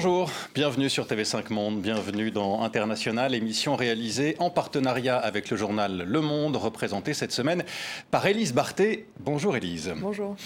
[0.00, 6.04] Bonjour, bienvenue sur TV5 Monde, bienvenue dans International, émission réalisée en partenariat avec le journal
[6.06, 7.64] Le Monde, représentée cette semaine
[8.12, 9.06] par Élise Barthé.
[9.18, 9.92] Bonjour Élise.
[9.96, 10.36] Bonjour.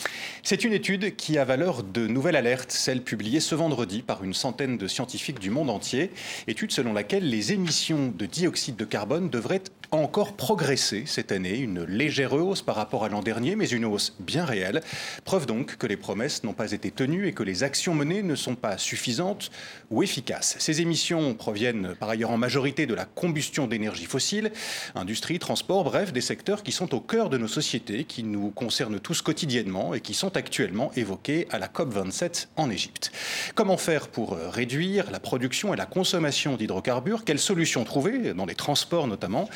[0.42, 4.32] C'est une étude qui a valeur de nouvelle alerte, celle publiée ce vendredi par une
[4.32, 6.12] centaine de scientifiques du monde entier,
[6.46, 11.84] étude selon laquelle les émissions de dioxyde de carbone devraient encore progresser cette année, une
[11.84, 14.80] légère hausse par rapport à l'an dernier, mais une hausse bien réelle.
[15.24, 18.34] Preuve donc que les promesses n'ont pas été tenues et que les actions menées ne
[18.34, 19.50] sont pas suffisantes
[19.90, 20.56] ou efficaces.
[20.58, 24.50] Ces émissions proviennent par ailleurs en majorité de la combustion d'énergie fossile,
[24.94, 28.98] industrie, transport, bref, des secteurs qui sont au cœur de nos sociétés, qui nous concernent
[28.98, 33.12] tous quotidiennement et qui sont actuellement évoqués à la COP27 en Égypte.
[33.54, 37.24] Comment faire pour réduire la production et la consommation d'hydrocarbures?
[37.24, 39.50] Quelles solutions trouver, dans les transports notamment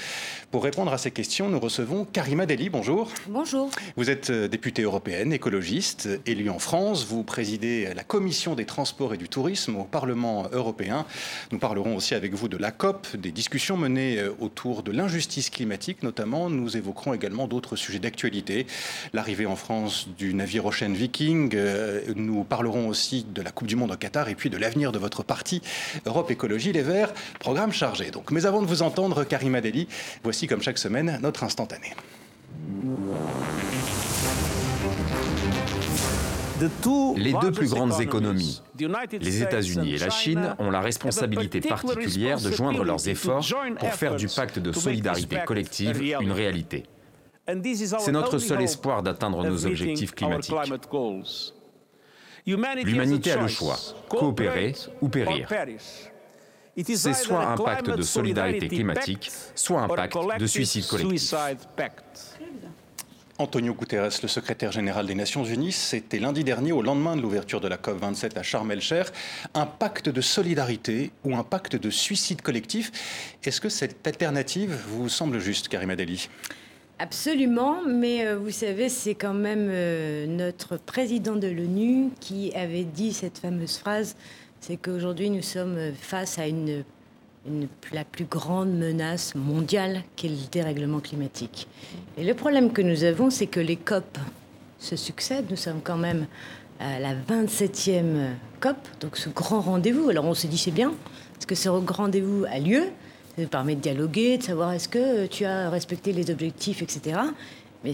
[0.50, 2.68] pour répondre à ces questions, nous recevons Karima Deli.
[2.68, 3.10] Bonjour.
[3.28, 3.70] Bonjour.
[3.96, 7.06] Vous êtes euh, députée européenne, écologiste, élue en France.
[7.06, 11.06] Vous présidez la Commission des Transports et du Tourisme au Parlement européen.
[11.52, 15.50] Nous parlerons aussi avec vous de la COP, des discussions menées euh, autour de l'injustice
[15.50, 16.50] climatique notamment.
[16.50, 18.66] Nous évoquerons également d'autres sujets d'actualité.
[19.12, 21.54] L'arrivée en France du navire Ocean Viking.
[21.54, 24.92] Euh, nous parlerons aussi de la Coupe du Monde au Qatar et puis de l'avenir
[24.92, 25.62] de votre parti
[26.04, 27.12] Europe Écologie Les Verts.
[27.38, 28.10] Programme chargé.
[28.10, 29.88] Donc, mais avant de vous entendre, Karima Deli,
[30.22, 31.92] Voici comme chaque semaine notre instantané.
[37.16, 38.62] Les deux plus grandes économies,
[39.20, 43.46] les États-Unis et la Chine, ont la responsabilité particulière de joindre leurs efforts
[43.78, 46.84] pour faire du pacte de solidarité collective une réalité.
[47.98, 50.54] C'est notre seul espoir d'atteindre nos objectifs climatiques.
[52.46, 53.76] L'humanité a le choix,
[54.08, 55.48] coopérer ou périr.
[56.84, 61.34] C'est soit un pacte de solidarité climatique, soit un pacte de suicide collectif.
[63.38, 67.60] Antonio Guterres, le secrétaire général des Nations Unies, c'était lundi dernier, au lendemain de l'ouverture
[67.60, 69.08] de la COP27 à Sharm el-Sheikh,
[69.52, 73.36] un pacte de solidarité ou un pacte de suicide collectif.
[73.44, 76.30] Est-ce que cette alternative vous semble juste, Karima Deli
[76.98, 82.84] Absolument, mais euh, vous savez, c'est quand même euh, notre président de l'ONU qui avait
[82.84, 84.16] dit cette fameuse phrase
[84.66, 86.46] c'est qu'aujourd'hui nous sommes face à
[87.92, 91.68] la plus grande menace mondiale qu'est le dérèglement climatique.
[92.18, 94.18] Et le problème que nous avons, c'est que les COP
[94.80, 95.46] se succèdent.
[95.50, 96.26] Nous sommes quand même
[96.80, 100.08] à la 27e COP, donc ce grand rendez-vous.
[100.08, 100.92] Alors on se dit c'est bien,
[101.34, 102.86] parce que ce grand rendez-vous a lieu,
[103.36, 107.20] ça nous permet de dialoguer, de savoir est-ce que tu as respecté les objectifs, etc.
[107.84, 107.92] Mais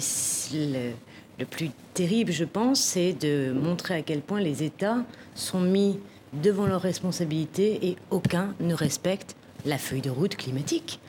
[1.38, 5.04] le plus terrible, je pense, c'est de montrer à quel point les États
[5.34, 5.98] sont mis
[6.32, 11.00] devant leurs responsabilités et aucun ne respecte la feuille de route climatique.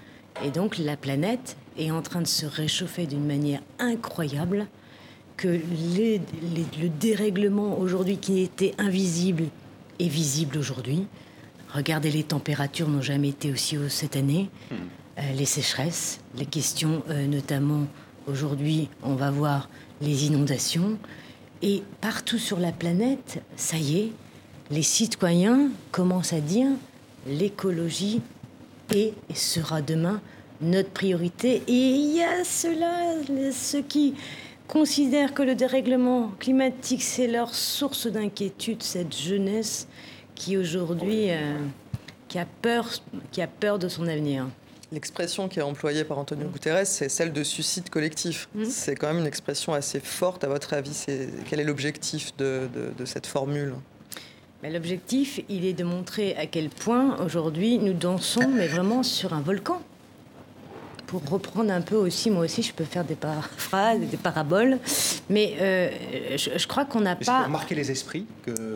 [0.44, 4.68] Et donc la planète est en train de se réchauffer d'une manière incroyable
[5.38, 9.46] que le dérèglement aujourd'hui qui était invisible
[10.00, 11.08] est visible aujourd'hui.
[11.74, 14.50] Regardez, les températures n'ont jamais été aussi hautes cette année.
[14.70, 14.76] Hmm.
[15.20, 17.88] Euh, les sécheresses, les questions euh, notamment
[18.28, 19.70] aujourd'hui, on va voir
[20.02, 20.98] les inondations.
[21.62, 24.12] Et partout sur la planète, ça y est,
[24.72, 26.70] les citoyens commencent à dire
[27.28, 28.22] l'écologie
[28.92, 30.22] est et sera demain
[30.62, 31.64] notre priorité.
[31.68, 33.16] Et il y a ceux-là,
[33.52, 34.16] ceux qui
[34.68, 39.88] considèrent que le dérèglement climatique, c'est leur source d'inquiétude, cette jeunesse
[40.36, 41.58] qui aujourd'hui euh,
[42.28, 42.90] qui a peur,
[43.32, 44.48] qui a peur de son avenir.
[44.92, 48.48] L'expression qui est employée par Antonio Guterres, c'est celle de suicide collectif.
[48.54, 48.66] Mmh.
[48.66, 50.44] C'est quand même une expression assez forte.
[50.44, 51.06] À votre avis,
[51.50, 52.70] quel est l'objectif de
[53.06, 53.74] cette formule?
[54.72, 59.42] L'objectif, il est de montrer à quel point aujourd'hui nous dansons, mais vraiment sur un
[59.42, 59.82] volcan.
[61.06, 64.80] Pour reprendre un peu aussi, moi aussi, je peux faire des paraphrases, des paraboles,
[65.30, 65.90] mais euh,
[66.38, 67.48] je, crois qu'on n'a pas.
[67.50, 68.26] marquer les esprits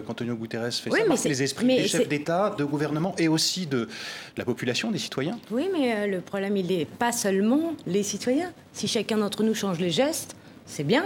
[0.05, 3.65] qu'Antonio Guterres fait oui, ça, marquer les esprits des chefs d'État, de gouvernement et aussi
[3.65, 3.87] de
[4.35, 5.39] la population, des citoyens.
[5.49, 8.51] Oui, mais euh, le problème, il n'est pas seulement les citoyens.
[8.73, 10.35] Si chacun d'entre nous change les gestes,
[10.67, 11.05] c'est bien,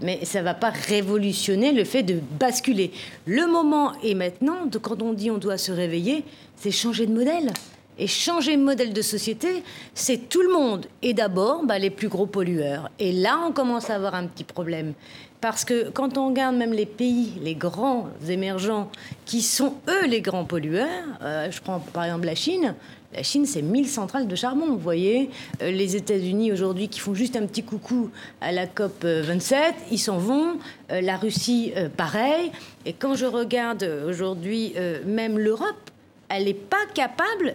[0.00, 2.92] mais ça ne va pas révolutionner le fait de basculer.
[3.26, 6.24] Le moment est maintenant, de, quand on dit on doit se réveiller,
[6.56, 7.52] c'est changer de modèle.
[8.00, 10.86] Et changer de modèle de société, c'est tout le monde.
[11.02, 12.90] Et d'abord, bah, les plus gros pollueurs.
[13.00, 14.92] Et là, on commence à avoir un petit problème.
[15.40, 18.90] Parce que quand on regarde même les pays, les grands émergents,
[19.24, 20.88] qui sont eux les grands pollueurs,
[21.22, 22.74] euh, je prends par exemple la Chine,
[23.14, 25.30] la Chine, c'est 1000 centrales de charbon, vous voyez.
[25.62, 28.10] Euh, les États-Unis, aujourd'hui, qui font juste un petit coucou
[28.42, 30.58] à la COP 27, ils s'en vont.
[30.90, 32.52] Euh, la Russie, euh, pareil.
[32.84, 34.74] Et quand je regarde aujourd'hui,
[35.06, 35.90] même l'Europe,
[36.28, 37.54] elle n'est pas capable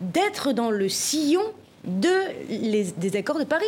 [0.00, 1.42] d'être dans le sillon
[1.84, 2.10] de
[2.98, 3.64] des accords de Paris.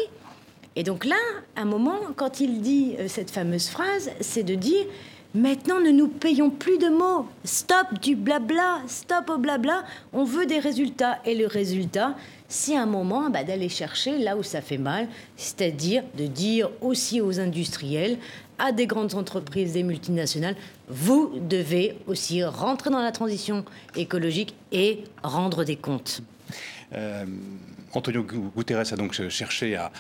[0.77, 1.17] Et donc là,
[1.57, 4.87] à un moment, quand il dit cette fameuse phrase, c'est de dire
[5.35, 7.27] Maintenant, ne nous payons plus de mots.
[7.45, 9.85] Stop du blabla, stop au blabla.
[10.13, 11.21] On veut des résultats.
[11.25, 12.17] Et le résultat,
[12.49, 15.07] c'est un moment bah, d'aller chercher là où ça fait mal,
[15.37, 18.19] c'est-à-dire de dire aussi aux industriels,
[18.59, 20.57] à des grandes entreprises, des multinationales,
[20.89, 23.65] vous devez aussi rentrer dans la transition
[23.97, 26.23] écologique et rendre des comptes.
[26.93, 27.25] Euh,
[27.93, 29.91] Antonio Guterres a donc cherché à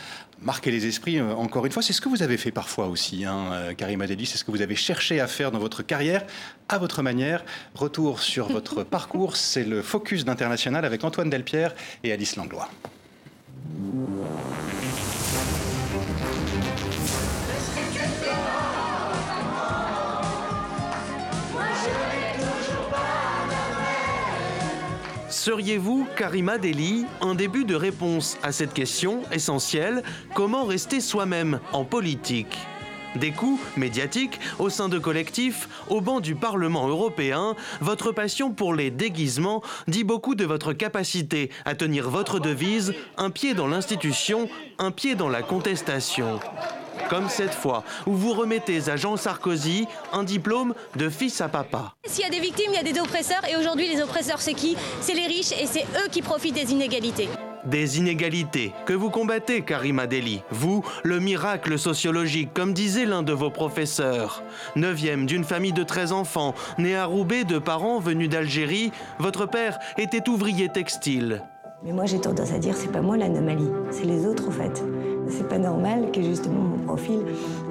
[0.42, 1.18] marquer les esprits.
[1.18, 4.00] Euh, encore une fois, c'est ce que vous avez fait parfois aussi, hein, euh, Karim
[4.00, 6.24] Adeli, c'est ce que vous avez cherché à faire dans votre carrière,
[6.68, 7.44] à votre manière.
[7.74, 12.68] Retour sur votre parcours, c'est le Focus d'International avec Antoine Delpierre et Alice Langlois.
[25.30, 30.02] Seriez-vous, Karima Deli, un début de réponse à cette question essentielle
[30.34, 32.58] Comment rester soi-même en politique?
[33.14, 38.74] Des coups médiatiques au sein de collectifs, au banc du Parlement européen, votre passion pour
[38.74, 44.48] les déguisements dit beaucoup de votre capacité à tenir votre devise, un pied dans l'institution,
[44.78, 46.40] un pied dans la contestation.
[47.08, 51.94] Comme cette fois, où vous remettez à Jean Sarkozy un diplôme de fils à papa.
[52.04, 53.42] S'il y a des victimes, il y a des oppresseurs.
[53.50, 54.76] Et aujourd'hui, les oppresseurs, c'est qui?
[55.00, 57.28] C'est les riches et c'est eux qui profitent des inégalités.
[57.64, 60.42] Des inégalités que vous combattez, Karima Deli.
[60.50, 64.42] Vous, le miracle sociologique, comme disait l'un de vos professeurs.
[64.76, 69.78] Neuvième d'une famille de 13 enfants, né à Roubaix de parents venus d'Algérie, votre père
[69.98, 71.42] était ouvrier textile.
[71.82, 74.82] Mais moi j'ai tendance à dire c'est pas moi l'anomalie, c'est les autres en fait.
[75.30, 77.20] C'est pas normal que justement mon profil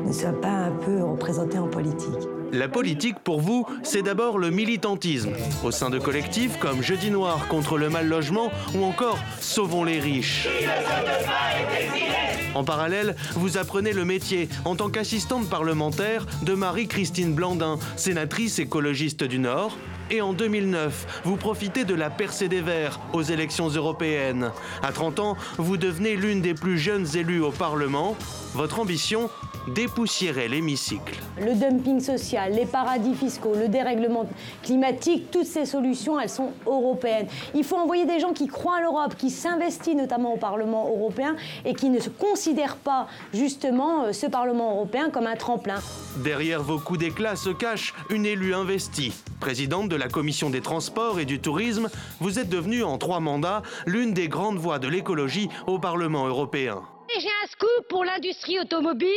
[0.05, 2.27] ne soit pas un peu représenté en politique.
[2.51, 5.29] La politique, pour vous, c'est d'abord le militantisme,
[5.63, 9.99] au sein de collectifs comme Jeudi Noir contre le mal logement ou encore Sauvons les
[9.99, 10.47] riches.
[12.55, 19.23] En parallèle, vous apprenez le métier en tant qu'assistante parlementaire de Marie-Christine Blandin, sénatrice écologiste
[19.23, 19.77] du Nord,
[20.11, 24.51] et en 2009, vous profitez de la percée des Verts aux élections européennes.
[24.81, 28.15] À 30 ans, vous devenez l'une des plus jeunes élues au Parlement.
[28.53, 29.29] Votre ambition
[29.69, 31.15] dépoussiérer l'hémicycle.
[31.39, 34.27] Le dumping social, les paradis fiscaux, le dérèglement
[34.63, 37.27] climatique, toutes ces solutions, elles sont européennes.
[37.53, 41.35] Il faut envoyer des gens qui croient à l'Europe, qui s'investissent notamment au Parlement européen
[41.65, 45.79] et qui ne se considèrent pas justement euh, ce Parlement européen comme un tremplin.
[46.23, 49.13] Derrière vos coups d'éclat se cache une élue investie.
[49.39, 53.61] Présidente de la Commission des Transports et du Tourisme, vous êtes devenue en trois mandats
[53.85, 56.81] l'une des grandes voix de l'écologie au Parlement européen.
[57.19, 59.09] J'ai un scoop pour l'industrie automobile.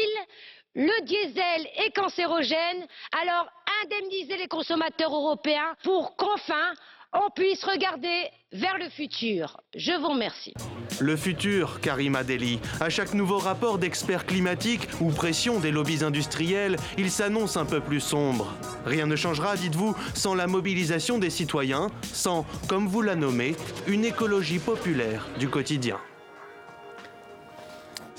[0.74, 2.86] Le diesel est cancérogène,
[3.22, 3.46] alors
[3.84, 6.72] indemnisez les consommateurs européens pour qu'enfin
[7.12, 9.60] on puisse regarder vers le futur.
[9.74, 10.54] Je vous remercie.
[11.00, 12.60] Le futur, Karima Deli.
[12.80, 17.80] À chaque nouveau rapport d'experts climatiques ou pression des lobbies industriels, il s'annonce un peu
[17.80, 18.54] plus sombre.
[18.84, 23.56] Rien ne changera, dites-vous, sans la mobilisation des citoyens, sans, comme vous la nommez,
[23.86, 25.98] une écologie populaire du quotidien.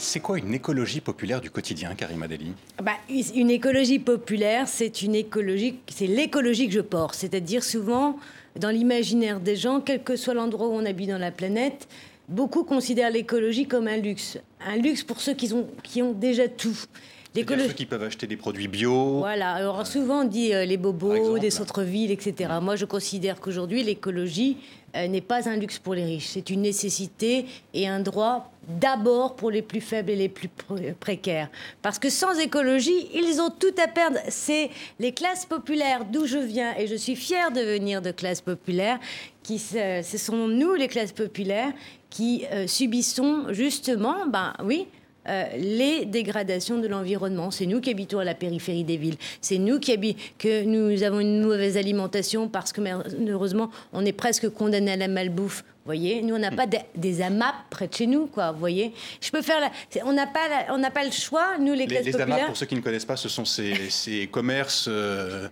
[0.03, 2.51] C'est quoi une écologie populaire du quotidien, Karima Deli?
[2.83, 2.91] Bah,
[3.35, 7.15] Une écologie populaire, c'est une écologie, c'est l'écologie que je porte.
[7.15, 8.17] C'est-à-dire souvent,
[8.59, 11.87] dans l'imaginaire des gens, quel que soit l'endroit où on habite dans la planète,
[12.27, 14.37] beaucoup considèrent l'écologie comme un luxe.
[14.67, 16.77] Un luxe pour ceux qui ont, qui ont déjà tout.
[17.35, 19.17] Ceux qui peuvent acheter des produits bio.
[19.17, 22.51] Voilà, alors souvent on dit euh, les bobos, des centres-villes, etc.
[22.61, 24.57] Moi je considère qu'aujourd'hui l'écologie
[24.95, 29.51] n'est pas un luxe pour les riches, c'est une nécessité et un droit d'abord pour
[29.51, 30.49] les plus faibles et les plus
[30.99, 31.49] précaires.
[31.81, 34.19] Parce que sans écologie, ils ont tout à perdre.
[34.29, 34.69] C'est
[34.99, 38.99] les classes populaires d'où je viens, et je suis fière de venir de classes populaires,
[39.41, 41.73] qui, ce sont nous, les classes populaires,
[42.09, 44.87] qui euh, subissons justement, ben oui,
[45.29, 47.51] euh, les dégradations de l'environnement.
[47.51, 49.17] C'est nous qui habitons à la périphérie des villes.
[49.41, 49.93] C'est nous qui
[50.37, 55.07] que nous avons une mauvaise alimentation parce que malheureusement, on est presque condamné à la
[55.07, 58.51] malbouffe voyez, nous on n'a pas des AMAP près de chez nous, quoi.
[58.51, 59.69] Vous voyez, je peux faire.
[60.05, 62.57] On n'a pas, on n'a pas le choix, nous les classes les, les AMAP, pour
[62.57, 65.47] ceux qui ne connaissent pas, ce sont ces, commerces euh,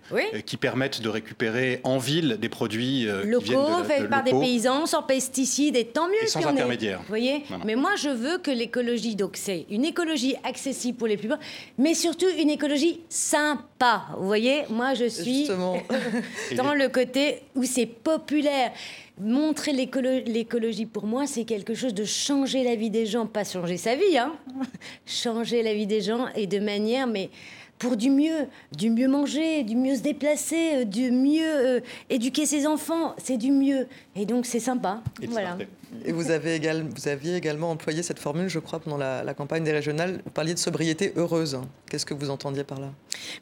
[0.46, 5.02] qui permettent de récupérer en ville des produits euh, locaux faits par des paysans sans
[5.02, 6.22] pesticides et tant mieux.
[6.22, 7.00] Et sans intermédiaire.
[7.00, 11.16] Vous voyez, mais moi je veux que l'écologie, donc c'est une écologie accessible pour les
[11.16, 11.40] plus pauvres,
[11.78, 14.06] mais surtout une écologie sympa.
[14.18, 15.48] Vous voyez, moi je suis
[16.56, 18.72] dans le côté où c'est populaire
[19.20, 23.76] montrer l'écologie pour moi, c'est quelque chose de changer la vie des gens, pas changer
[23.76, 24.32] sa vie, hein
[25.06, 27.30] changer la vie des gens et de manière, mais
[27.78, 31.80] pour du mieux, du mieux manger, du mieux se déplacer, euh, du mieux euh,
[32.10, 33.88] éduquer ses enfants, c'est du mieux.
[34.14, 35.02] Et donc c'est sympa.
[35.20, 35.58] Et voilà.
[36.04, 39.64] Et vous, avez également, vous aviez également employé cette formule, je crois, pendant la, campagne
[39.64, 40.20] des régionales.
[40.24, 41.58] Vous parliez de sobriété heureuse.
[41.90, 42.92] Qu'est-ce que vous entendiez par là?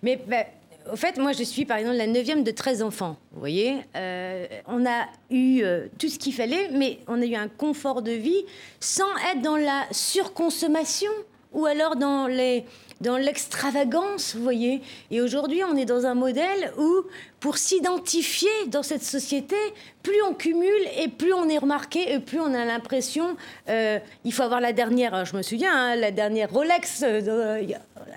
[0.02, 0.46] Mais bah,
[0.92, 3.16] au fait, moi, je suis par exemple la neuvième de 13 enfants.
[3.32, 5.62] Vous voyez, on a eu
[5.98, 8.44] tout ce qu'il fallait, mais on a eu un confort de vie
[8.80, 11.10] sans être dans la surconsommation
[11.52, 12.64] ou alors dans les
[13.00, 14.82] dans l'extravagance, vous voyez.
[15.10, 17.02] Et aujourd'hui, on est dans un modèle où,
[17.40, 19.56] pour s'identifier dans cette société,
[20.02, 23.36] plus on cumule et plus on est remarqué et plus on a l'impression,
[23.68, 27.62] euh, il faut avoir la dernière, je me souviens, hein, la dernière Rolex, euh,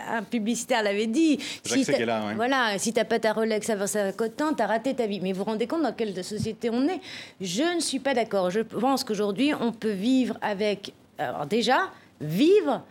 [0.09, 1.39] un publicitaire l'avait dit.
[1.63, 5.21] Si là, Voilà, si t'as pas ta Rolex à 25 tu as raté ta vie.
[5.21, 6.99] Mais vous vous rendez compte dans quelle société on est?
[7.39, 8.49] Je ne suis pas d'accord.
[8.49, 10.93] Je pense qu'aujourd'hui, on peut vivre avec...
[11.17, 12.83] Alors déjà, vivre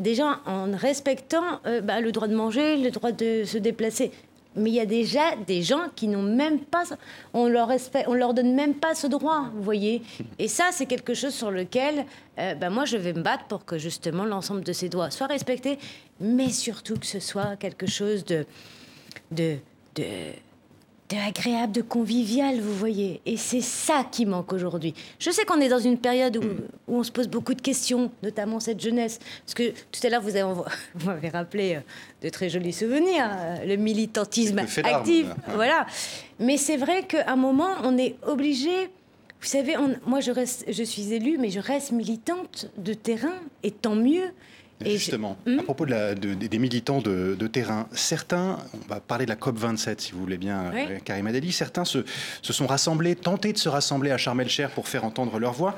[0.00, 4.10] déjà en respectant euh, bah, le droit de manger, le droit de se déplacer.
[4.56, 6.82] Mais il y a déjà des gens qui n'ont même pas,
[7.32, 10.02] on leur respecte, on leur donne même pas ce droit, vous voyez.
[10.40, 12.04] Et ça, c'est quelque chose sur lequel,
[12.38, 15.28] euh, bah, moi, je vais me battre pour que justement l'ensemble de ces droits soient
[15.28, 15.78] respectés,
[16.20, 18.44] mais surtout que ce soit quelque chose de,
[19.30, 19.56] de,
[19.94, 20.04] de
[21.10, 23.20] de agréable, de convivial, vous voyez.
[23.26, 24.94] Et c'est ça qui manque aujourd'hui.
[25.18, 26.44] Je sais qu'on est dans une période où,
[26.86, 29.18] on se pose beaucoup de questions, notamment cette jeunesse.
[29.44, 30.64] Parce que tout à l'heure, vous,
[31.04, 31.80] m'avez rappelé euh,
[32.22, 35.26] de très jolis souvenirs, euh, le militantisme actif.
[35.54, 35.86] Voilà.
[36.38, 38.86] Mais c'est vrai qu'à un moment, on est obligé.
[39.40, 39.74] Vous savez,
[40.06, 44.30] moi, je, reste, je suis élue, mais je reste militante de terrain, et tant mieux.
[44.84, 49.36] Justement, à hmm propos de des militants de, terrain, certains, on va parler de la
[49.36, 50.86] COP27 si vous voulez bien, oui.
[50.90, 52.04] Euh, Karim Adeli, certains se,
[52.42, 55.76] se, sont rassemblés, tentés de se rassembler à Sharm el-Cher pour faire entendre leur voix.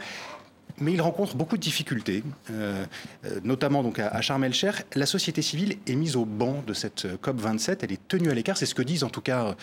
[0.83, 2.85] Mais ils rencontrent beaucoup de difficultés, euh,
[3.25, 4.83] euh, notamment donc à, à Sharm el-Cher.
[4.97, 7.85] La société civile est mise au banc de cette COP 27.
[7.85, 8.57] Elle est tenue à l'écart.
[8.57, 9.55] C'est ce que disent en tout cas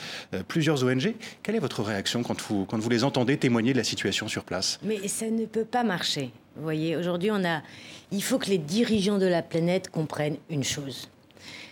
[0.47, 1.13] plusieurs ONG.
[1.43, 4.45] Quelle est votre réaction quand vous, quand vous les entendez témoigner de la situation sur
[4.45, 4.79] place?
[4.83, 6.31] Mais ça ne peut pas marcher.
[6.55, 7.61] Vous voyez, aujourd'hui, on a,
[8.11, 11.09] il faut que les dirigeants de la planète comprennent une chose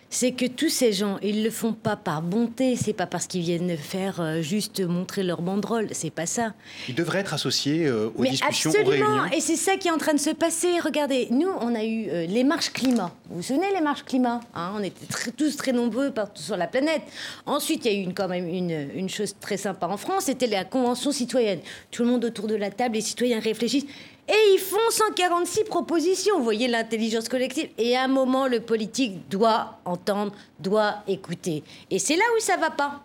[0.09, 3.41] c'est que tous ces gens, ils le font pas par bonté, c'est pas parce qu'ils
[3.41, 6.53] viennent faire euh, juste montrer leur banderole, c'est pas ça.
[6.87, 9.25] Ils devraient être associés euh, aux Mais discussions, absolument.
[9.25, 10.79] Et c'est ça qui est en train de se passer.
[10.79, 13.11] Regardez, nous, on a eu euh, les marches climat.
[13.29, 16.67] Vous vous souvenez les marches climat hein On était tous très nombreux partout sur la
[16.67, 17.01] planète.
[17.45, 20.25] Ensuite, il y a eu une, quand même une, une chose très sympa en France,
[20.25, 21.59] c'était la convention citoyenne.
[21.91, 23.85] Tout le monde autour de la table, les citoyens réfléchissent.
[24.27, 26.38] Et ils font 146 propositions.
[26.38, 27.69] Vous voyez l'intelligence collective.
[27.77, 31.63] Et à un moment, le politique doit entendre, doit écouter.
[31.89, 33.03] Et c'est là où ça va pas.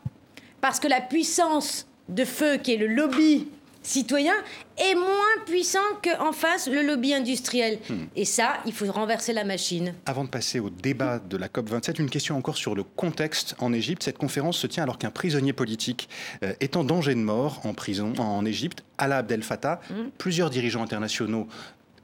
[0.61, 3.49] Parce que la puissance de feu, qui est le lobby
[3.83, 4.35] citoyen
[4.79, 7.79] est moins puissant qu'en face le lobby industriel.
[7.89, 8.05] Hmm.
[8.17, 9.95] Et ça, il faut renverser la machine.
[10.07, 13.73] Avant de passer au débat de la COP27, une question encore sur le contexte en
[13.73, 14.03] Égypte.
[14.03, 16.09] Cette conférence se tient alors qu'un prisonnier politique
[16.43, 19.81] euh, est en danger de mort en prison en Égypte, Alaa Abdel Fattah.
[19.91, 20.09] Hmm.
[20.19, 21.49] Plusieurs dirigeants internationaux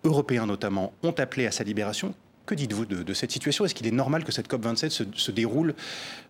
[0.05, 2.15] européens notamment, ont appelé à sa libération.
[2.49, 3.67] Que dites-vous de, cette situation?
[3.67, 5.75] Est-ce qu'il est normal que cette COP27 se, déroule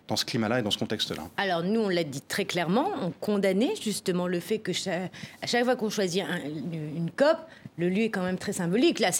[0.09, 1.23] dans ce climat-là et dans ce contexte-là?
[1.37, 5.63] Alors nous, on l'a dit très clairement, on condamnait justement le fait que à chaque
[5.63, 7.37] fois qu'on choisit une COP,
[7.77, 8.99] le lieu est quand même très symbolique.
[8.99, 9.11] Là,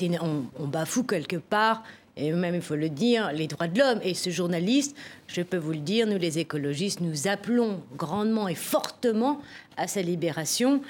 [0.59, 1.85] on bafoue quelque part
[2.17, 4.01] et même il faut le dire, les droits de l'homme.
[4.03, 4.97] Et ce journaliste,
[5.29, 9.41] je peux vous le dire, nous les écologistes, nous appelons grandement et fortement
[9.77, 10.83] à sa libération.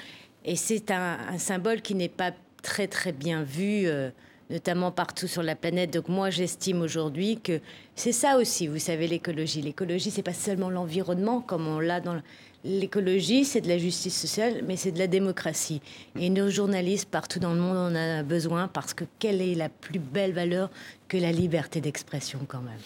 [0.43, 2.31] Et c'est un, symbole qui n'est pas
[2.63, 3.85] très très bien vu.
[3.85, 4.09] Euh,
[4.49, 5.91] notamment partout sur la planète.
[5.91, 7.59] Donc moi, j'estime aujourd'hui que
[7.95, 9.61] c'est ça aussi, vous savez, l'écologie.
[9.61, 12.21] L'écologie, c'est pas seulement l'environnement comme on l'a dans
[12.63, 15.81] l'écologie, c'est de la justice sociale, mais c'est de la démocratie.
[16.19, 19.69] Et nos journalistes partout dans le monde en ont besoin parce que quelle est la
[19.69, 20.69] plus belle valeur
[21.07, 22.79] que la liberté d'expression quand même?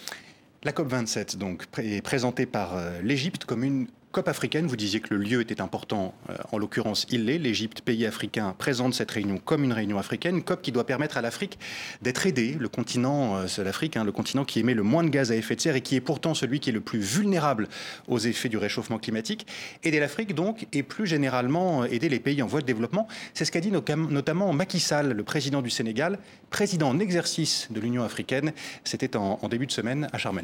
[0.62, 5.12] La COP27 donc est présentée par euh, l'Égypte comme une COP africaine, vous disiez que
[5.12, 7.36] le lieu était important, euh, en l'occurrence il l'est.
[7.38, 11.20] L'Égypte, pays africain, présente cette réunion comme une réunion africaine, COP qui doit permettre à
[11.20, 11.58] l'Afrique
[12.00, 15.08] d'être aidée, le continent, euh, c'est l'Afrique, hein, le continent qui émet le moins de
[15.08, 17.66] gaz à effet de serre et qui est pourtant celui qui est le plus vulnérable
[18.06, 19.48] aux effets du réchauffement climatique.
[19.82, 23.08] Aider l'Afrique donc, et plus généralement euh, aider les pays en voie de développement.
[23.32, 27.80] C'est ce qu'a dit notamment Macky Sall, le président du Sénégal, président en exercice de
[27.80, 28.52] l'Union africaine.
[28.84, 30.38] C'était en, début de semaine à Sharm.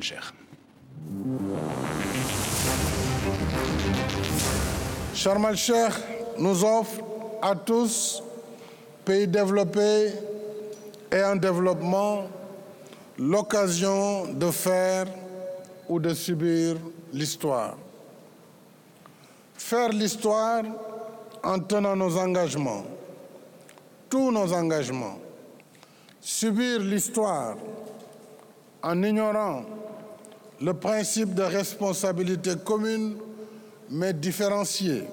[5.15, 5.93] Sharm el-Sheikh
[6.39, 7.01] nous offre
[7.43, 8.23] à tous,
[9.05, 10.13] pays développés
[11.13, 12.29] et en développement,
[13.19, 15.07] l'occasion de faire
[15.89, 16.77] ou de subir
[17.13, 17.77] l'histoire.
[19.55, 20.63] Faire l'histoire
[21.43, 22.85] en tenant nos engagements,
[24.09, 25.19] tous nos engagements.
[26.21, 27.57] Subir l'histoire
[28.83, 29.65] en ignorant
[30.61, 33.17] le principe de responsabilité commune
[33.91, 35.05] mais différencié,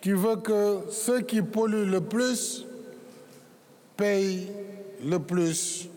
[0.00, 2.64] qui veut que ceux qui polluent le plus
[3.96, 4.46] payent
[5.04, 5.88] le plus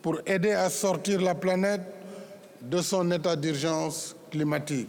[0.00, 1.82] pour aider à sortir la planète
[2.62, 4.88] de son état d'urgence climatique.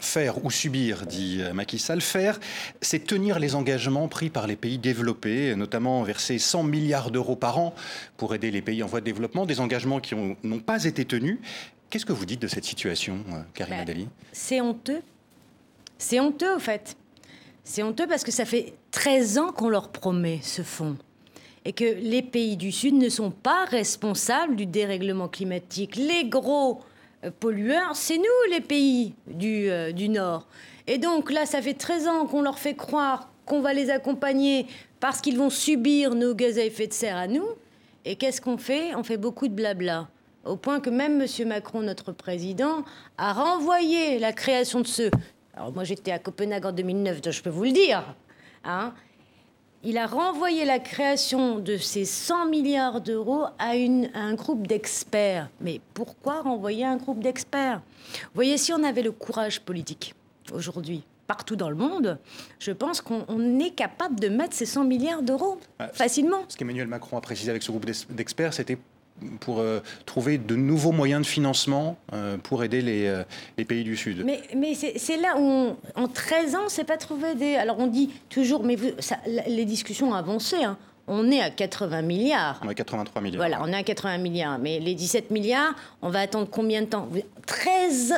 [0.00, 2.00] Faire ou subir, dit euh, Macky Sall.
[2.00, 2.40] Faire,
[2.80, 7.58] c'est tenir les engagements pris par les pays développés, notamment verser 100 milliards d'euros par
[7.58, 7.74] an
[8.16, 11.38] pour aider les pays en voie de développement, des engagements qui n'ont pas été tenus.
[11.90, 14.08] Qu'est-ce que vous dites de cette situation, euh, Karima ben, Dali?
[14.32, 15.02] C'est honteux.
[15.98, 16.96] C'est honteux, au fait.
[17.64, 20.96] C'est honteux parce que ça fait 13 ans qu'on leur promet ce fonds
[21.64, 25.96] et que les pays du Sud ne sont pas responsables du dérèglement climatique.
[25.96, 26.80] Les gros
[27.24, 30.46] euh, pollueurs, c'est nous les pays du, euh, du Nord.
[30.86, 34.66] Et donc là, ça fait 13 ans qu'on leur fait croire qu'on va les accompagner
[35.00, 37.46] parce qu'ils vont subir nos gaz à effet de serre à nous.
[38.04, 38.94] Et qu'est-ce qu'on fait?
[38.94, 40.08] On fait beaucoup de blabla.
[40.46, 41.48] Au point que même M.
[41.48, 42.84] Macron, notre président,
[43.18, 45.10] a renvoyé la création de ce...
[45.54, 48.14] Alors moi j'étais à Copenhague en 2009, donc je peux vous le dire.
[48.64, 48.94] Hein
[49.82, 53.70] il a renvoyé la création de ces 100 milliards d'euros à,
[54.14, 55.48] un groupe d'experts.
[55.60, 57.80] Mais pourquoi renvoyer un groupe d'experts?
[58.12, 60.14] Vous voyez, si on avait le courage politique
[60.52, 62.18] aujourd'hui, partout dans le monde,
[62.58, 65.60] je pense qu'on est capable de mettre ces 100 milliards d'euros
[65.92, 66.42] facilement.
[66.48, 68.78] Ce qu'Emmanuel Macron a précisé avec ce groupe d'experts, c'était
[69.40, 73.22] pour euh, trouver de nouveaux moyens de financement euh, pour aider les, euh,
[73.56, 74.22] les, pays du Sud.
[74.24, 77.56] Mais, mais c'est là où, en 13 ans, c'est pas trouvé des...
[77.56, 80.56] Alors on dit toujours, mais ça, les discussions ont avancé.
[80.56, 80.76] Hein.
[81.08, 82.60] On est à 80 milliards.
[82.64, 83.38] On est à 83 milliards.
[83.38, 84.58] Voilà, on est à 80 milliards.
[84.58, 87.08] Mais les 17 milliards, on va attendre combien de temps?
[87.46, 88.14] 13,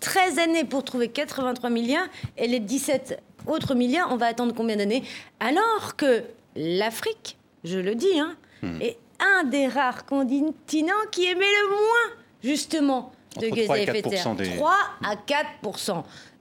[0.00, 2.06] 13 années pour trouver 83 milliards.
[2.36, 5.02] Et les 17 autres milliards, on va attendre combien d'années?
[5.40, 6.24] Alors que
[6.56, 8.80] l'Afrique, je le dis, hein, hmm
[9.20, 14.36] un des rares continents qui émet le moins, justement, de gaz à effet de serre.
[14.56, 15.48] 3 à 4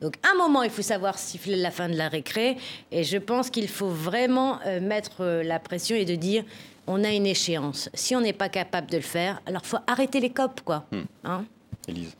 [0.01, 2.57] Donc, à un moment, il faut savoir siffler la fin de la récré.
[2.91, 6.43] Et je pense qu'il faut vraiment euh, mettre euh, la pression et de dire
[6.87, 7.89] on a une échéance.
[7.93, 10.85] Si on n'est pas capable de le faire, alors il faut arrêter les COP, quoi.
[10.91, 11.01] Hmm.
[11.23, 11.45] Hein
[11.87, 12.15] Élise.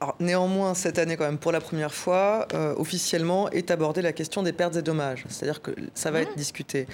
[0.00, 4.12] Alors, néanmoins, cette année, quand même, pour la première fois, euh, officiellement, est abordée la
[4.12, 5.24] question des pertes et dommages.
[5.28, 6.22] C'est-à-dire que ça va hmm.
[6.22, 6.86] être discuté.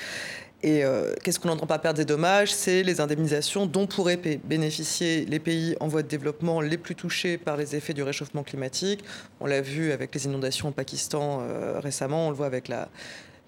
[0.66, 2.52] Et euh, qu'est-ce qu'on n'entend pas perdre des dommages?
[2.52, 7.38] C'est les indemnisations dont pourraient bénéficier les pays en voie de développement les plus touchés
[7.38, 9.04] par les effets du réchauffement climatique.
[9.38, 12.88] On l'a vu avec les inondations au Pakistan euh, récemment, on le voit avec la,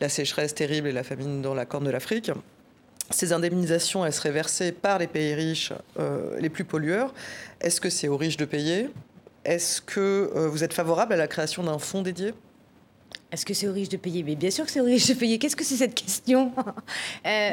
[0.09, 2.31] sécheresse terrible et la famine dans la corne de l'Afrique.
[3.11, 7.13] Ces indemnisations, elles seraient versées par les pays riches euh, les plus pollueurs.
[7.61, 8.91] Est-ce que c'est aux riches de payer?
[9.45, 12.33] Est-ce que vous êtes favorable à la création d'un fonds dédié?
[13.31, 14.23] Est-ce que c'est aux riches de payer?
[14.23, 15.39] Mais bien sûr que c'est aux riches de payer.
[15.39, 16.53] Qu'est-ce que c'est cette question?
[17.27, 17.51] Euh,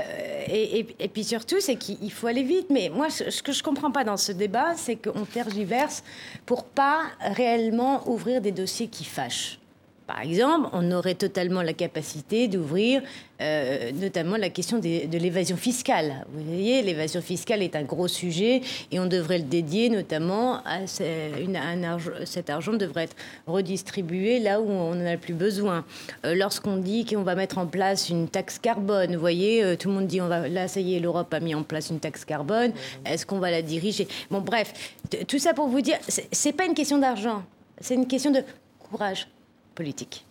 [0.48, 2.68] et, puis surtout, c'est qu'il faut aller vite.
[2.70, 6.04] Mais moi, ce, que je ne comprends pas dans ce débat, c'est qu'on tergiverse
[6.46, 9.60] pour pas réellement ouvrir des dossiers qui fâchent.
[10.08, 13.02] Par exemple, on aurait totalement la capacité d'ouvrir
[13.41, 16.26] euh, notamment la question de l'évasion fiscale.
[16.32, 20.78] Vous voyez, l'évasion fiscale est un gros sujet et on devrait le dédier notamment à,
[20.80, 23.15] un argent, cet argent devrait être
[23.46, 25.84] redistribué là où on en a le plus besoin.
[26.26, 29.89] Euh, lorsqu'on dit qu'on va mettre en place une taxe carbone, vous voyez, euh, tout
[29.89, 32.00] le monde dit on va là ça y est, l'Europe a mis en place une
[32.00, 32.72] taxe carbone.
[33.06, 34.08] Est-ce qu'on va la diriger?
[34.30, 34.96] Bon, bref,
[35.28, 37.44] tout ça pour vous dire, c'est pas une question d'argent,
[37.82, 38.44] c'est une question de
[38.80, 39.28] courage
[39.76, 40.26] politique.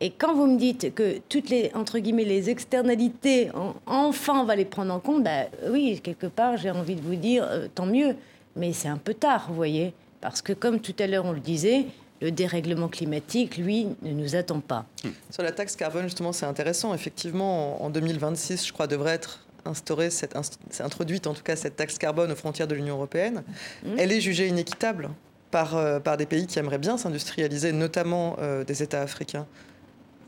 [0.00, 3.50] Et quand vous me dites que toutes les, entre guillemets, les externalités,
[3.86, 7.14] enfin, on va les prendre en compte, bah, oui, quelque part, j'ai envie de vous
[7.14, 8.16] dire, euh, tant mieux.
[8.56, 9.94] Mais c'est un peu tard, vous voyez.
[10.20, 11.86] Parce que, comme tout à l'heure, on le disait,
[12.20, 14.84] le dérèglement climatique, lui, ne nous attend pas.
[15.30, 16.92] Sur la taxe carbone, justement, c'est intéressant.
[16.92, 20.36] Effectivement, en 2026, je crois, devrait être instaurée, cette,
[20.80, 23.42] introduite en tout cas cette taxe carbone aux frontières de l'Union européenne.
[23.82, 23.88] Mmh.
[23.96, 25.08] Elle est jugée inéquitable
[25.54, 29.46] par, euh, par des pays qui aimeraient bien s'industrialiser, notamment euh, des États africains.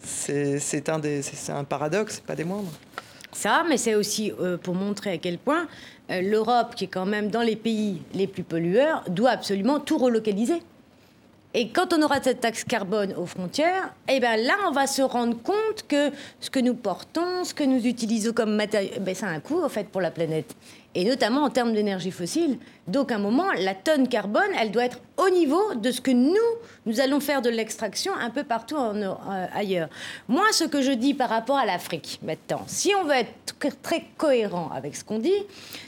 [0.00, 2.70] C'est un, paradoxe, pas des moindres.
[3.32, 5.66] Ça, mais c'est aussi euh, pour montrer à quel point
[6.08, 10.62] l'Europe, qui est quand même dans les pays les plus pollueurs, doit absolument tout relocaliser.
[11.54, 15.02] Et quand on aura cette taxe carbone aux frontières, eh ben là, on va se
[15.02, 19.14] rendre compte que ce que nous portons, ce que nous utilisons comme matériel, eh ben,
[19.14, 20.54] ça a un coût, en fait, pour la planète
[20.96, 22.58] et notamment en termes d'énergie fossile.
[22.88, 26.10] Donc, à un moment, la tonne carbone, elle doit être au niveau de ce que
[26.10, 26.34] nous,
[26.86, 29.14] nous allons faire de l'extraction un peu partout euh,
[29.52, 29.90] ailleurs.
[30.26, 33.32] Moi, ce que je dis par rapport à l'Afrique, maintenant, si on veut être
[33.82, 35.42] très cohérent avec ce qu'on dit,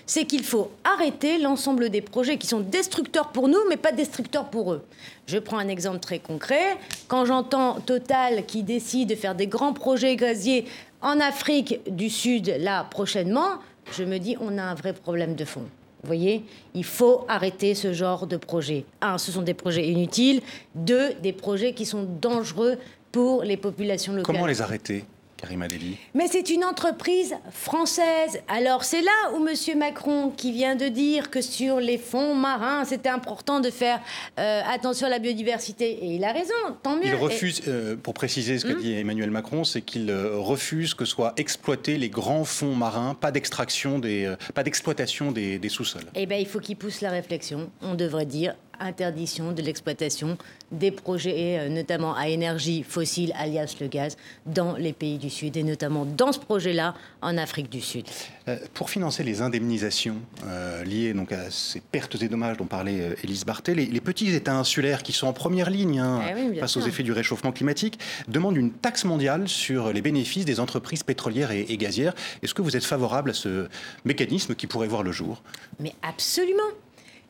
[0.05, 4.51] c'est qu'il faut arrêter l'ensemble des projets qui sont destructeurs pour nous, mais pas destructeurs
[4.51, 4.85] pour eux.
[5.27, 6.77] Je prends un exemple très concret.
[7.07, 10.66] Quand j'entends Total qui décide de faire des grands projets gaziers
[11.01, 13.59] en Afrique du Sud, là, prochainement,
[13.92, 15.64] je me dis, on a un vrai problème de fond.
[16.03, 18.85] Vous voyez, il faut arrêter ce genre de projet.
[19.01, 20.42] Un, ce sont des projets inutiles.
[20.74, 22.77] Deux, des projets qui sont dangereux
[23.11, 24.35] pour les populations locales.
[24.35, 25.05] Comment les arrêter?
[25.38, 28.40] Karima Deli Mais c'est une entreprise française.
[28.48, 29.79] Alors c'est là où M.
[29.79, 34.01] Macron, qui vient de dire que sur les fonds marins, c'était important de faire
[34.38, 37.07] euh, attention à la biodiversité, et il a raison, tant mieux.
[37.07, 40.94] Il refuse, euh, pour préciser ce que hum dit Emmanuel Macron, c'est qu'il euh, refuse
[40.94, 46.07] que soient exploités les grands fonds marins, pas d'extraction, des, pas d'exploitation des, des sous-sols.
[46.16, 47.70] Eh bien, il faut qu'il pousse la réflexion.
[47.81, 50.38] On devrait dire interdiction de l'exploitation
[50.71, 55.57] des projets, euh, notamment à énergie fossile, alias le gaz, dans les pays du Sud,
[55.57, 58.05] et notamment dans ce projet-là, en Afrique du Sud.
[58.49, 63.17] Euh, pour financer les indemnisations euh, liées donc, à ces pertes et dommages dont parlait
[63.25, 66.23] Élise Barthé, les, petits États insulaires qui sont en première ligne hein,
[66.55, 70.61] eh face aux effets du réchauffement climatique demandent une taxe mondiale sur les bénéfices des
[70.61, 72.14] entreprises pétrolières et, et gazières.
[72.43, 73.69] Est-ce que vous êtes favorable à ce
[74.05, 75.43] mécanisme qui pourrait voir le jour?
[75.81, 76.71] Mais absolument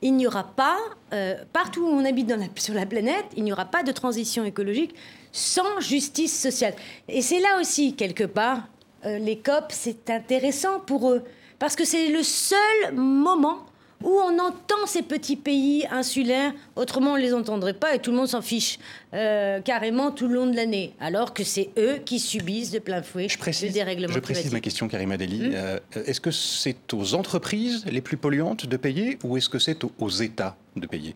[0.03, 0.79] il n'y aura pas,
[1.13, 4.95] euh, partout où on habite sur la planète, il n'y aura pas de transition écologique
[5.33, 6.75] sans justice sociale.
[7.09, 8.69] Et c'est là aussi, quelque part,
[9.05, 11.23] euh, les COP, c'est intéressant pour eux,
[11.59, 13.59] parce que c'est le seul moment
[14.03, 18.11] où on entend ces petits pays insulaires, autrement on ne les entendrait pas et tout
[18.11, 18.79] le monde s'en fiche
[19.15, 23.03] euh, carrément tout le long de l'année, alors que c'est eux qui subissent de plein
[23.03, 25.49] fouet je précise, le dérèglement Je précise ma question, Karima Deli.
[25.49, 29.59] Hmm euh, est-ce que c'est aux entreprises les plus polluantes de payer ou est-ce que
[29.59, 31.15] c'est aux États de payer?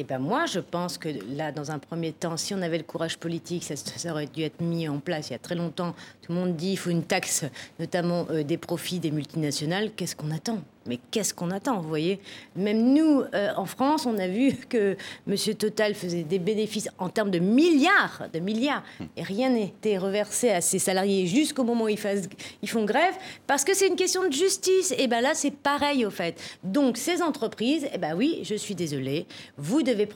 [0.00, 2.84] Eh ben moi, je pense que là, dans un premier temps, si on avait le
[2.84, 5.92] courage politique, ça, aurait dû être mis en place il y a très longtemps.
[6.28, 7.46] Tout le monde dit qu'il faut une taxe,
[7.78, 9.92] notamment euh, des profits des multinationales.
[9.96, 10.58] Qu'est-ce qu'on attend?
[10.84, 12.20] Mais qu'est-ce qu'on attend, vous voyez?
[12.54, 14.94] Même nous, euh, en France, on a vu que
[15.26, 15.54] M.
[15.54, 18.82] Total faisait des bénéfices en termes de milliards, de milliards,
[19.16, 23.14] et rien n'était reversé à ses salariés jusqu'au moment où ils, font grève,
[23.46, 24.94] parce que c'est une question de justice.
[24.98, 26.38] Et bien là, c'est pareil, au fait.
[26.62, 30.06] Donc, ces entreprises, eh ben oui, je suis désolée, vous devez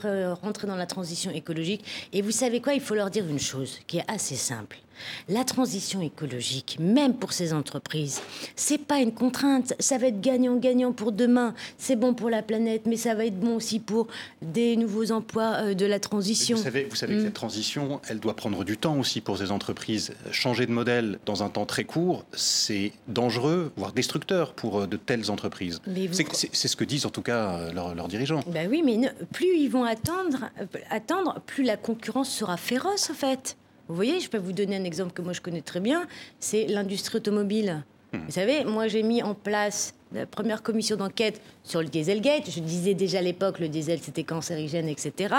[0.43, 2.75] rentrer dans la transition écologique, et vous savez quoi?
[2.75, 4.79] Il faut leur dire une chose qui est assez simple.
[5.29, 8.21] La transition écologique, même pour ces entreprises,
[8.57, 9.75] c'est pas une contrainte.
[9.79, 11.55] Ça va être gagnant-gagnant pour demain.
[11.79, 14.09] C'est bon pour la planète, mais ça va être bon aussi pour
[14.41, 16.57] des nouveaux emplois euh, de la transition.
[16.57, 17.25] Vous savez, vous savez que mm.
[17.25, 20.13] cette transition, elle doit prendre du temps aussi pour ces entreprises.
[20.31, 24.97] Changer de modèle dans un temps très court, c'est dangereux, voire destructeur pour euh, de
[24.97, 25.81] telles entreprises.
[26.13, 28.41] C'est ce que disent en tout cas euh, leurs, dirigeants.
[28.47, 30.51] Ben oui, mais plus ils vont attendre,
[30.91, 33.57] attendre, plus la concurrence sera féroce en fait.
[33.89, 36.07] Vous voyez, je peux vous donner un exemple que moi je connais très bien,
[36.41, 37.83] c'est l'industrie automobile.
[38.13, 38.19] Hmm.
[38.27, 42.51] Vous savez, moi j'ai mis en place la première commission d'enquête sur le Dieselgate.
[42.51, 45.35] Je disais déjà à l'époque le diesel c'était cancérigène, etc.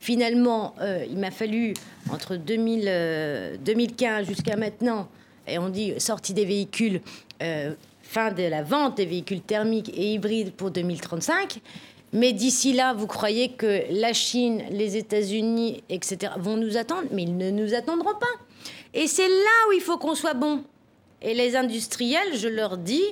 [0.00, 1.74] Finalement, euh, il m'a fallu
[2.10, 5.08] entre 2000, 2015 euh, jusqu'à maintenant,
[5.46, 7.00] et on dit sortie des véhicules,
[7.42, 11.60] euh, fin de la vente des véhicules thermiques et hybrides pour 2035.
[12.12, 17.08] Mais d'ici là, vous croyez que la Chine, les États-Unis, etc., vont nous attendre?
[17.12, 18.26] Mais ils ne nous attendront pas.
[18.94, 20.62] Et c'est là où il faut qu'on soit bon.
[21.20, 23.04] Et les industriels, je leur dis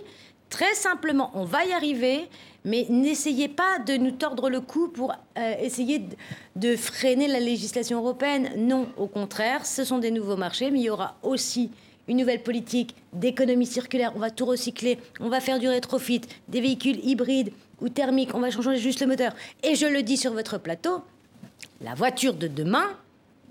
[0.48, 2.28] très simplement, on va y arriver,
[2.64, 6.14] mais n'essayez pas de nous tordre le cou pour euh, essayer de,
[6.56, 8.52] de, freiner la législation européenne.
[8.56, 11.70] Non, au contraire, ce sont des nouveaux marchés, mais il y aura aussi
[12.06, 14.12] une nouvelle politique d'économie circulaire.
[14.14, 18.40] On va tout recycler, on va faire du rétrofit, des véhicules hybrides, ou thermique, on
[18.40, 19.34] va changer juste le moteur.
[19.62, 21.02] Et je le dis sur votre plateau,
[21.80, 22.86] la voiture de demain,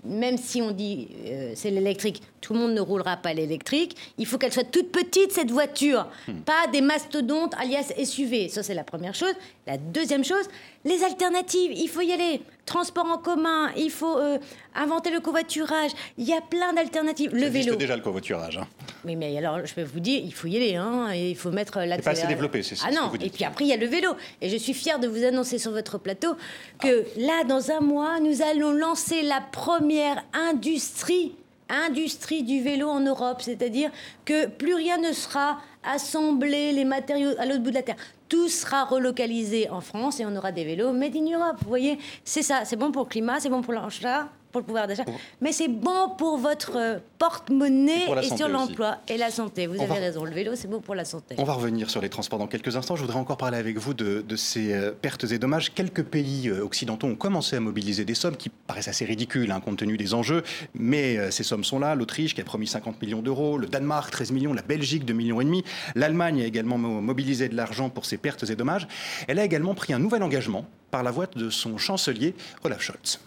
[0.04, 3.96] même si on dit euh, c'est l'électrique, tout le monde ne roulera pas l'électrique.
[4.18, 6.06] Il faut qu'elle soit toute petite, cette voiture.
[6.28, 6.40] Hmm.
[6.40, 8.48] Pas des mastodontes alias SUV.
[8.48, 9.34] Ça, c'est la première chose.
[9.66, 10.46] La deuxième chose,
[10.84, 11.72] les alternatives.
[11.72, 12.42] Il faut y aller.
[12.66, 14.38] Transport en commun, il faut euh,
[14.74, 15.90] inventer le covoiturage.
[16.16, 17.34] Il y a plein d'alternatives.
[17.34, 17.76] Le vélo.
[17.76, 18.56] déjà le covoiturage.
[18.56, 18.66] Hein.
[19.04, 20.74] Oui, mais alors, je peux vous dire, il faut y aller.
[20.76, 21.98] Hein, et il faut mettre la.
[21.98, 22.86] pas assez développé, c'est ça.
[22.88, 24.14] Ah non, et puis après, il y a le vélo.
[24.40, 26.36] Et je suis fière de vous annoncer sur votre plateau
[26.80, 31.34] que là, dans un mois, nous allons lancer la première industrie
[31.68, 33.90] industrie du vélo en Europe, c'est-à-dire
[34.24, 37.96] que plus rien ne sera assemblé, les matériaux à l'autre bout de la Terre.
[38.28, 41.56] Tout sera relocalisé en France et on aura des vélos made in Europe.
[41.62, 44.66] Vous voyez, c'est ça, c'est bon pour le climat, c'est bon pour l'achat, pour le
[44.66, 45.04] pouvoir d'achat,
[45.40, 49.66] mais c'est bon pour votre euh, porte-monnaie et, sur l'emploi et la santé.
[49.66, 51.34] Vous avez raison, le vélo, c'est bon pour la santé.
[51.38, 52.94] On va revenir sur les transports dans quelques instants.
[52.94, 55.74] Je voudrais encore parler avec vous de, ces euh, pertes et dommages.
[55.74, 59.58] Quelques pays euh, occidentaux ont commencé à mobiliser des sommes qui paraissent assez ridicules hein,
[59.58, 61.96] compte tenu des enjeux, mais ces sommes sont là.
[61.96, 65.40] L'Autriche qui a promis 50 millions d'euros, le Danemark 13 millions, la Belgique 2 millions
[65.40, 65.64] et demi.
[65.96, 68.86] L'Allemagne a également mobilisé de l'argent pour ces pertes et dommages.
[69.26, 73.18] Elle a également pris un nouvel engagement par la voix de son chancelier Olaf Scholz.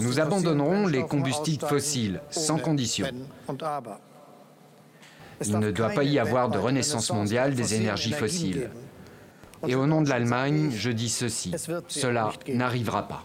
[0.00, 3.06] Nous abandonnerons les combustibles fossiles sans condition.
[5.44, 8.70] Il ne doit pas y avoir de renaissance mondiale des énergies fossiles.
[9.66, 11.54] Et au nom de l'Allemagne, je dis ceci,
[11.88, 13.24] cela n'arrivera pas.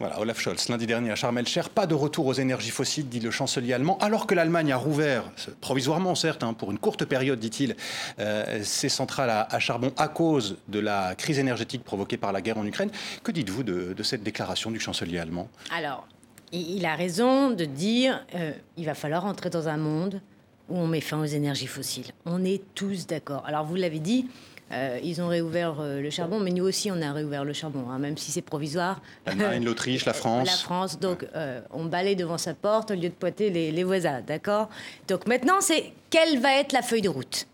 [0.00, 3.20] Voilà, Olaf Scholz, lundi dernier à Sharm el-Cher, pas de retour aux énergies fossiles, dit
[3.20, 7.38] le chancelier allemand, alors que l'Allemagne a rouvert, provisoirement certes, hein, pour une courte période,
[7.38, 7.76] dit-il,
[8.18, 12.56] euh, ses centrales à, charbon à cause de la crise énergétique provoquée par la guerre
[12.56, 12.90] en Ukraine.
[13.22, 15.50] Que dites-vous de, cette déclaration du chancelier allemand?
[15.70, 16.08] Alors,
[16.50, 20.22] il a raison de dire euh, il va falloir entrer dans un monde
[20.70, 22.12] où on met fin aux énergies fossiles.
[22.24, 23.44] On est tous d'accord.
[23.44, 24.28] Alors, vous l'avez dit,
[24.72, 27.90] euh, ils ont réouvert euh, le charbon, mais nous aussi, on a réouvert le charbon,
[27.90, 29.00] hein, même si c'est provisoire.
[29.26, 30.46] L'Allemagne, l'Autriche, la France.
[30.50, 34.20] La France, donc euh, on balaye devant sa porte au lieu de poiter les, voisins,
[34.24, 34.68] d'accord?
[35.08, 37.46] Donc maintenant, c'est quelle va être la feuille de route?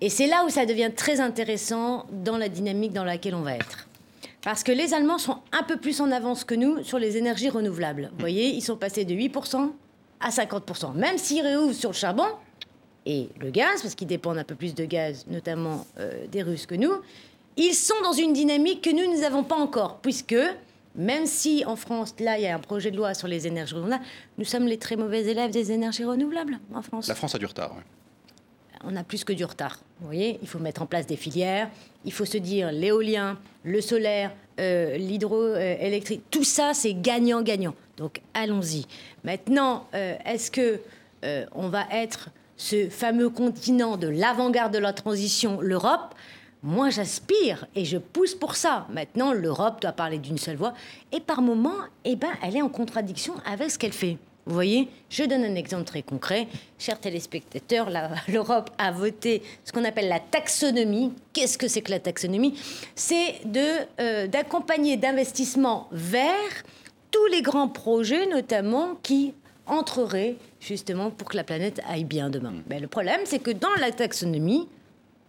[0.00, 3.54] Et c'est là où ça devient très intéressant dans la dynamique dans laquelle on va
[3.54, 3.88] être.
[4.42, 7.48] Parce que les Allemands sont un peu plus en avance que nous sur les énergies
[7.48, 8.10] renouvelables.
[8.12, 9.72] Vous voyez, ils sont passés de 8%
[10.20, 10.94] à 50%.
[10.94, 12.26] Même s'ils réouvrent sur le charbon,
[13.06, 16.66] et le gaz, parce qu'ils dépendent un peu plus de gaz, notamment euh, des Russes
[16.66, 16.92] que nous,
[17.56, 20.36] ils sont dans une dynamique que nous, n'avons pas encore, puisque
[20.94, 23.74] même si en France, là, il y a un projet de loi sur les énergies
[23.74, 24.04] renouvelables,
[24.38, 27.08] nous sommes les très mauvais élèves des énergies renouvelables en France.
[27.08, 27.74] La France a du retard.
[28.86, 29.80] On a plus que du retard.
[30.00, 31.70] Vous voyez, il faut mettre en place des filières,
[32.04, 37.74] il faut se dire l'éolien, le solaire, euh, l'hydroélectrique, tout ça, c'est gagnant-gagnant.
[37.96, 38.86] Donc allons-y.
[39.24, 40.80] Maintenant, euh, est-ce que
[41.54, 46.14] on va être ce fameux continent de l'avant-garde de la transition, l'Europe,
[46.62, 48.86] moi j'aspire et je pousse pour ça.
[48.90, 50.74] Maintenant, l'Europe doit parler d'une seule voix
[51.12, 54.18] et par moments, eh ben, elle est en contradiction avec ce qu'elle fait.
[54.46, 56.48] Vous voyez, je donne un exemple très concret.
[56.78, 57.88] Chers téléspectateurs,
[58.28, 61.12] l'Europe a voté ce qu'on appelle la taxonomie.
[61.32, 62.58] Qu'est-ce que c'est que la taxonomie?
[62.94, 63.40] C'est
[64.00, 66.34] euh, d'accompagner d'investissements vers
[67.10, 69.32] tous les grands projets, notamment qui
[69.66, 72.50] entreraient justement pour que la planète aille bien demain.
[72.50, 72.62] Mm.
[72.68, 74.68] Mais le problème, c'est que dans la taxonomie,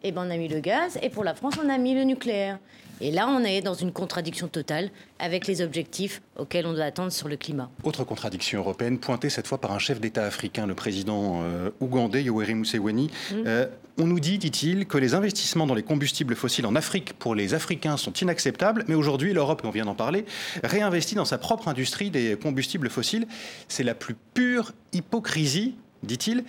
[0.07, 2.03] eh ben, on a mis le gaz et pour la France, on a mis le
[2.03, 2.59] nucléaire.
[3.01, 4.89] Et là, on est dans une contradiction totale
[5.19, 7.69] avec les objectifs auxquels on doit attendre sur le climat.
[7.83, 12.23] Autre contradiction européenne, pointée cette fois par un chef d'État africain, le président euh, ougandais
[12.23, 13.07] Yoweri Museveni.
[13.31, 13.35] Mmh.
[13.47, 13.65] Euh,
[13.97, 17.53] on nous dit, dit-il, que les investissements dans les combustibles fossiles en Afrique pour les
[17.53, 20.25] Africains sont inacceptables, mais aujourd'hui, l'Europe, on vient d'en parler,
[20.63, 23.25] réinvestit dans sa propre industrie des combustibles fossiles.
[23.67, 26.43] C'est la plus pure hypocrisie, dit-il.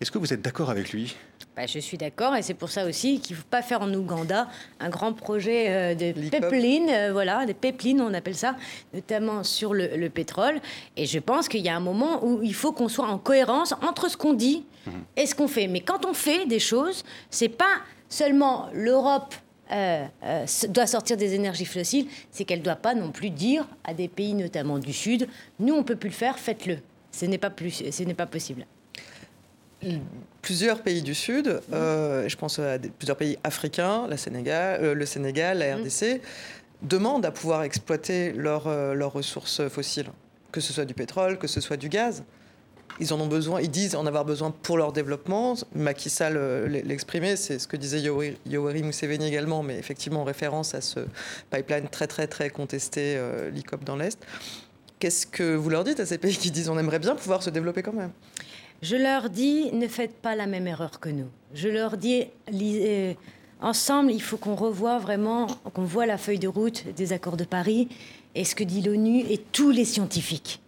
[0.00, 1.16] Est-ce que vous êtes d'accord avec lui?
[1.54, 3.92] Bah, je suis d'accord, et c'est pour ça aussi qu'il ne faut pas faire en
[3.92, 4.48] Ouganda
[4.80, 8.56] un grand projet euh, de pipeline, euh, voilà, des pipelines, on appelle ça,
[8.94, 10.60] notamment sur le, pétrole.
[10.96, 13.74] Et je pense qu'il y a un moment où il faut qu'on soit en cohérence
[13.82, 14.92] entre ce qu'on dit mhm.
[15.18, 15.66] et ce qu'on fait.
[15.66, 19.34] Mais quand on fait des choses, c'est pas seulement l'Europe
[19.72, 20.06] euh,
[20.70, 24.08] doit sortir des énergies fossiles, c'est qu'elle ne doit pas non plus dire à des
[24.08, 25.28] pays, notamment du Sud,
[25.60, 26.78] nous on peut plus le faire, faites-le.
[27.10, 28.64] Ce n'est pas, plus, ce n'est pas possible
[30.42, 35.06] plusieurs pays du Sud, euh, je pense à plusieurs pays africains, la Sénégal, euh, le
[35.06, 35.82] Sénégal, la mm.
[35.82, 36.20] RDC,
[36.82, 40.10] demandent à pouvoir exploiter euh, leurs ressources fossiles,
[40.50, 42.24] que ce soit du pétrole, que ce soit du gaz.
[43.00, 45.54] Ils en ont besoin, ils disent en avoir besoin pour leur développement.
[45.74, 50.74] Macky Sall l'exprimait, c'est ce que disait Yoweri, Yoweri Museveni également, mais effectivement en référence
[50.74, 51.00] à ce
[51.50, 53.18] pipeline très très très contesté,
[53.50, 54.18] l'ICOP dans l'Est.
[54.98, 57.48] Qu'est-ce que vous leur dites à ces pays qui disent on aimerait bien pouvoir se
[57.48, 58.10] développer quand même?
[58.82, 61.28] Je leur dis, ne faites pas la même erreur que nous.
[61.54, 63.14] Je leur dis, euh,
[63.60, 67.44] ensemble, il faut qu'on revoie vraiment, qu'on voit la feuille de route des accords de
[67.44, 67.88] Paris
[68.34, 70.60] et ce que dit l'ONU et tous les scientifiques.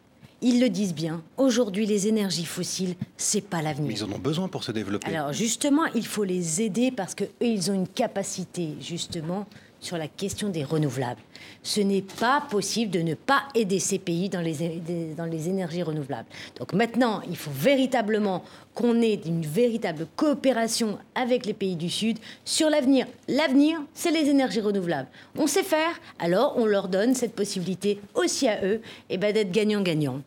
[0.43, 1.23] Ils le disent bien.
[1.39, 3.91] Aujourd'hui, les énergies fossiles, c'est pas l'avenir.
[3.91, 5.07] Ils en ont besoin pour se développer.
[5.09, 9.47] Alors justement, il faut les aider parce que ils ont une capacité justement
[9.85, 11.21] sur la question des renouvelables.
[11.63, 14.81] Ce n'est pas possible de ne pas aider ces pays dans les,
[15.17, 16.29] dans les énergies renouvelables.
[16.59, 18.43] Donc maintenant, il faut véritablement
[18.75, 23.07] qu'on ait une véritable coopération avec les pays du Sud sur l'avenir.
[23.29, 25.09] L'avenir, c'est les énergies renouvelables.
[25.37, 29.33] On sait faire, alors on leur donne cette possibilité aussi à eux et eh ben,
[29.33, 30.23] d'être gagnant-gagnant.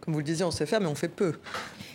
[0.00, 1.34] Comme vous le disiez, on sait faire, mais on fait peu.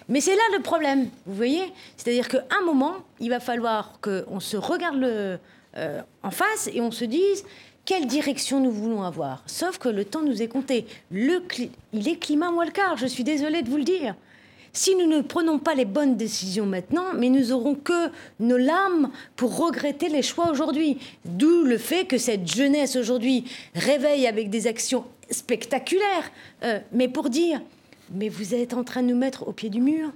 [0.10, 1.74] Mais c'est là le problème, vous voyez?
[1.98, 5.38] C'est-à-dire qu'à un moment, il va falloir qu'on se regarde le,
[5.75, 7.43] euh, en face et on se dise
[7.86, 9.43] quelle direction nous voulons avoir.
[9.47, 10.86] Sauf que le temps nous est compté.
[11.12, 14.15] Il est climat quart, je suis désolée de vous le dire.
[14.73, 19.10] Si nous ne prenons pas les bonnes décisions maintenant, mais nous aurons que nos larmes
[19.36, 20.99] pour regretter les choix aujourd'hui.
[21.25, 26.32] D'où le fait que cette jeunesse aujourd'hui réveille avec des actions spectaculaires,
[26.63, 27.62] euh, mais pour dire,
[28.12, 30.12] mais vous êtes en train de nous mettre au pied du mur.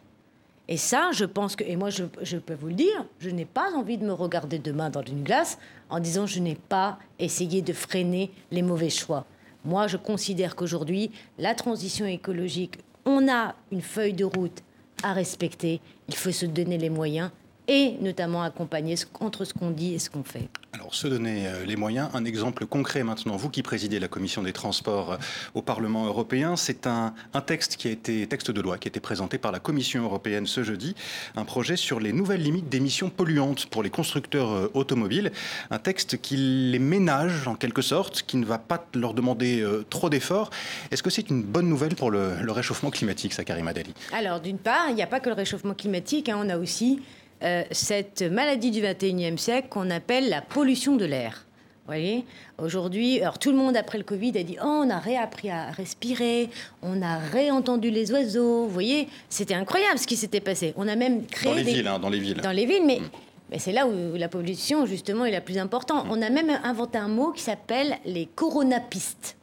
[0.72, 3.74] Et ça, je pense que, et moi je, peux vous le dire, je n'ai pas
[3.74, 5.58] envie de me regarder demain dans une glace
[5.90, 9.26] en disant je n'ai pas essayé de freiner les mauvais choix.
[9.66, 14.64] Moi, je considère qu'aujourd'hui, la transition écologique, on a une feuille de route
[15.04, 17.32] à respecter, il faut se donner les moyens
[17.72, 20.50] et notamment accompagner entre ce qu'on dit et ce qu'on fait.
[20.74, 24.44] Alors, se donner euh, les moyens, un exemple concret maintenant, vous qui présidez la commission
[24.44, 25.18] des transports euh,
[25.54, 27.14] au Parlement européen, c'est un,
[27.46, 30.48] texte qui a été, texte de loi qui a été présenté par la Commission européenne
[30.48, 30.96] ce jeudi,
[31.38, 35.32] un projet sur les nouvelles limites d'émissions polluantes pour les constructeurs euh, automobiles,
[35.70, 40.10] un texte qui les ménage en quelque sorte, qui ne va pas leur demander trop
[40.10, 40.50] d'efforts.
[40.90, 43.94] Est-ce que c'est une bonne nouvelle pour le, réchauffement climatique, Sakari Madali?
[44.14, 47.00] Alors, d'une part, il n'y a pas que le réchauffement climatique, hein, on a aussi
[47.44, 51.46] euh, cette maladie du 21e siècle qu'on appelle la pollution de l'air.
[51.88, 52.24] voyez?
[52.60, 55.72] Aujourd'hui, alors tout le monde après le Covid a dit oh, on a réappris à
[55.72, 56.50] respirer,
[56.84, 58.66] on a réentendu les oiseaux.
[58.66, 60.74] Vous voyez, c'était incroyable ce qui s'était passé.
[60.78, 62.42] On a même créé dans les villes, hein, dans les villes.
[62.42, 63.10] Dans les villes, mais, mm.
[63.50, 66.06] mais c'est là où la pollution justement est la plus importante.
[66.06, 66.12] Mm.
[66.12, 69.36] On a même inventé un mot qui s'appelle les coronapistes.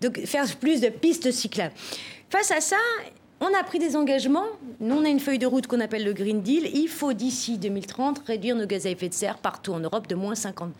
[0.00, 1.74] Donc faire plus de pistes cyclables.
[2.30, 2.76] Face à ça,
[3.40, 4.46] on a pris des engagements.
[4.80, 6.70] Nous, on a une feuille de route qu'on appelle le Green Deal.
[6.74, 10.14] Il faut d'ici 2030 réduire nos gaz à effet de serre partout en Europe de
[10.14, 10.70] moins 55%.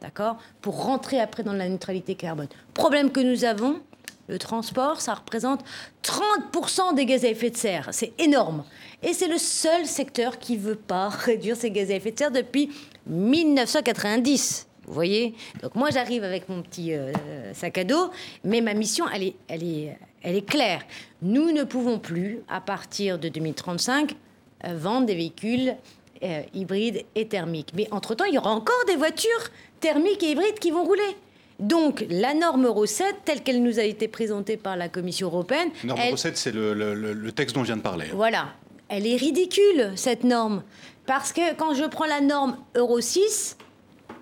[0.00, 2.48] D'accord Pour rentrer après dans la neutralité carbone.
[2.74, 3.80] Problème que nous avons,
[4.28, 5.64] le transport, ça représente
[6.02, 7.88] 30% des gaz à effet de serre.
[7.92, 8.64] C'est énorme.
[9.02, 12.18] Et c'est le seul secteur qui ne veut pas réduire ses gaz à effet de
[12.18, 12.70] serre depuis
[13.06, 14.66] 1990.
[14.86, 15.34] Vous voyez?
[15.62, 17.12] Donc moi, j'arrive avec mon petit euh,
[17.54, 18.10] sac à dos,
[18.44, 20.82] mais ma mission, elle est, elle est, elle est claire.
[21.22, 24.16] Nous ne pouvons plus, à partir de 2035,
[24.64, 25.76] euh, vendre des véhicules
[26.22, 27.72] euh, hybrides et thermiques.
[27.76, 29.30] Mais entre-temps, il y aura encore des voitures
[29.78, 31.16] thermiques et hybrides qui vont rouler.
[31.60, 35.70] Donc, la norme Euro 7, telle qu'elle nous a été présentée par la Commission européenne.
[35.84, 38.06] Norme Euro 7, c'est le, texte dont je viens de parler.
[38.12, 38.48] Voilà.
[38.88, 40.64] Elle est ridicule, cette norme.
[41.06, 43.56] Parce que quand je prends la norme Euro 6,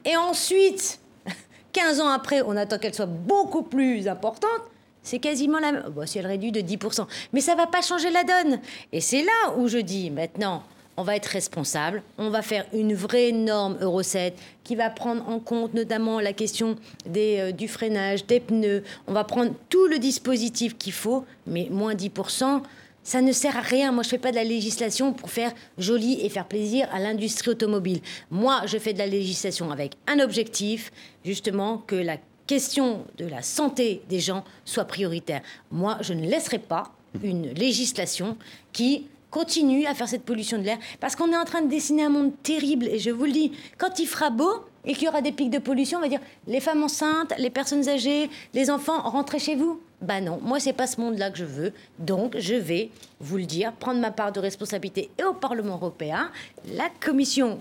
[0.05, 1.01] et ensuite,
[1.73, 4.61] 15 ans après, on attend qu'elle soit beaucoup plus importante,
[5.05, 5.85] c'est quasiment la même.
[5.91, 7.07] Bon, si elle réduit de 10%.
[7.33, 8.59] Mais ça va pas changer la donne.
[8.93, 10.65] Et c'est là où je dis maintenant,
[10.97, 15.29] on va être responsable, on va faire une vraie norme Euro 7 qui va prendre
[15.29, 18.83] en compte notamment la question des, euh, du freinage, des pneus.
[19.07, 22.63] On va prendre tout le dispositif qu'il faut, mais moins 10%.
[23.03, 23.93] Ça ne sert à rien.
[23.93, 26.99] Moi, je ne fais pas de la législation pour faire joli et faire plaisir à
[26.99, 28.01] l'industrie automobile.
[28.31, 30.91] Moi, je fais de la législation avec un objectif,
[31.23, 35.43] justement, que la question de la santé des gens soit prioritaire.
[35.71, 38.37] Moi, je ne laisserai pas une législation
[38.73, 42.05] qui continue à faire cette pollution de l'air, parce qu'on est en train de dessiner
[42.05, 45.09] un monde terrible, et je vous le dis, quand il fera beau et qu'il y
[45.09, 48.71] aura des pics de pollution, on va dire, les femmes enceintes, les personnes âgées, les
[48.71, 49.81] enfants, rentrez chez vous.
[50.01, 51.73] Ben non, moi, c'est pas ce monde-là que je veux.
[51.99, 56.31] Donc, je vais vous le dire, prendre ma part de responsabilité et au Parlement européen,
[56.73, 57.61] la Commission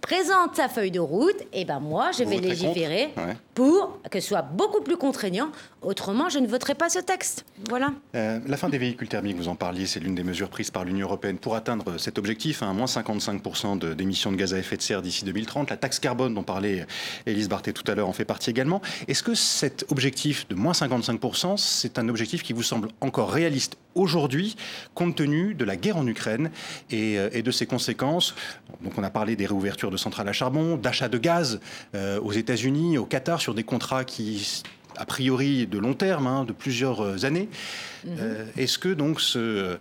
[0.00, 3.10] présente sa feuille de route, et ben moi, je vais légiférer
[3.60, 5.50] pour que soit beaucoup plus contraignant.
[5.82, 7.44] Autrement, je ne voterai pas ce texte.
[7.68, 7.92] Voilà.
[8.14, 10.82] Euh, la fin des véhicules thermiques, vous en parliez, c'est l'une des mesures prises par
[10.82, 14.82] l'Union européenne pour atteindre cet objectif, hein, moins 55% d'émissions de, gaz à effet de
[14.82, 15.68] serre d'ici 2030.
[15.68, 16.86] La taxe carbone dont parlait
[17.26, 18.80] Élise Barthé tout à l'heure en fait partie également.
[19.08, 23.76] Est-ce que cet objectif de moins 55%, c'est un objectif qui vous semble encore réaliste
[23.94, 24.56] aujourd'hui,
[24.94, 26.50] compte tenu de la guerre en Ukraine
[26.90, 28.34] et, euh, et, de ses conséquences?
[28.82, 31.60] Donc on a parlé des réouvertures de centrales à charbon, d'achat de gaz
[31.94, 34.62] euh, aux États-Unis, au Qatar, sur des contrats qui
[34.96, 37.48] a priori de long terme, hein, de plusieurs euh, années.
[38.04, 38.16] Mhm.
[38.20, 39.78] Euh, est-ce que donc ce,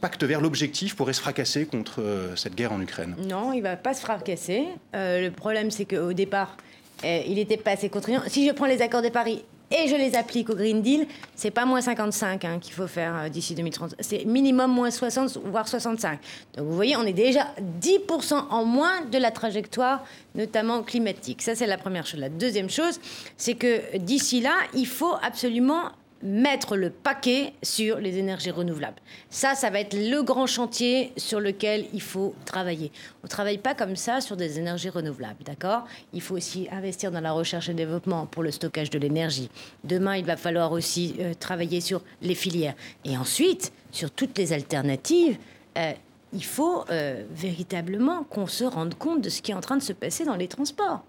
[0.00, 3.14] pacte vers l'objectif pourrait se fracasser contre euh, cette guerre en Ukraine?
[3.28, 4.64] Non, il ne va pas se fracasser.
[4.94, 6.56] le problème, c'est qu'au départ,
[7.04, 8.22] il n'était pas assez contraignant.
[8.26, 11.50] Si je prends les accords de Paris et je les applique au Green Deal, c'est
[11.50, 13.94] pas moins 55 hein, qu'il faut faire euh, d'ici 2030.
[14.00, 16.18] C'est minimum moins 60, voire 65.
[16.56, 17.48] Donc vous voyez, on est déjà
[17.80, 20.04] 10% en moins de la trajectoire,
[20.34, 21.42] notamment climatique.
[21.42, 22.20] Ça, c'est la première chose.
[22.20, 23.00] La deuxième chose,
[23.36, 29.00] c'est que d'ici là, il faut absolument mettre le paquet sur les énergies renouvelables.
[29.30, 32.92] Ça, ça va être le grand chantier sur lequel il faut travailler.
[33.22, 35.84] On ne travaille pas comme ça sur des énergies renouvelables, d'accord?
[36.12, 39.50] Il faut aussi investir dans la recherche et développement pour le stockage de l'énergie.
[39.84, 42.74] Demain, il va falloir aussi euh, travailler sur les filières.
[43.04, 45.38] Et ensuite, sur toutes les alternatives,
[45.76, 45.92] euh,
[46.32, 49.82] il faut euh, véritablement qu'on se rende compte de ce qui est en train de
[49.82, 51.02] se passer dans les transports.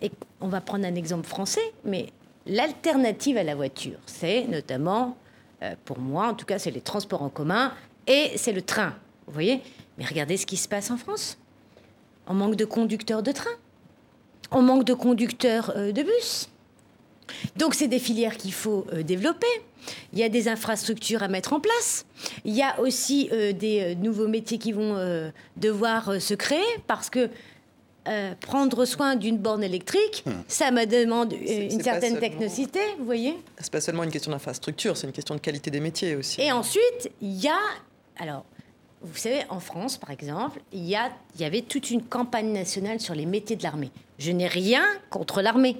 [0.00, 2.06] Et on va prendre un exemple français, mais
[2.48, 3.98] l'alternative à la voiture.
[4.06, 5.16] C'est notamment,
[5.62, 7.72] euh, pour moi en tout cas, c'est les transports en commun
[8.06, 8.94] et c'est le train.
[9.26, 9.60] Vous voyez
[9.98, 11.38] Mais regardez ce qui se passe en France.
[12.26, 13.50] On manque de conducteurs de train.
[14.50, 16.48] On manque de conducteurs euh, de bus.
[17.56, 19.46] Donc c'est des filières qu'il faut euh, développer.
[20.12, 22.06] Il y a des infrastructures à mettre en place.
[22.44, 27.30] Il y a aussi des nouveaux métiers qui vont devoir se créer parce que
[28.08, 30.30] euh, prendre soin d'une borne électrique, hmm.
[30.48, 35.06] ça me demande une certaine technicité, vous voyez C'est pas seulement une question d'infrastructure, c'est
[35.06, 36.40] une question de qualité des métiers aussi.
[36.40, 37.58] Et ensuite, il y a,
[38.18, 38.44] alors,
[39.02, 42.98] vous savez, en France, par exemple, il y, a, y avait toute une campagne nationale
[42.98, 43.90] sur les métiers de l'armée.
[44.18, 45.76] Je n'ai rien contre l'armée,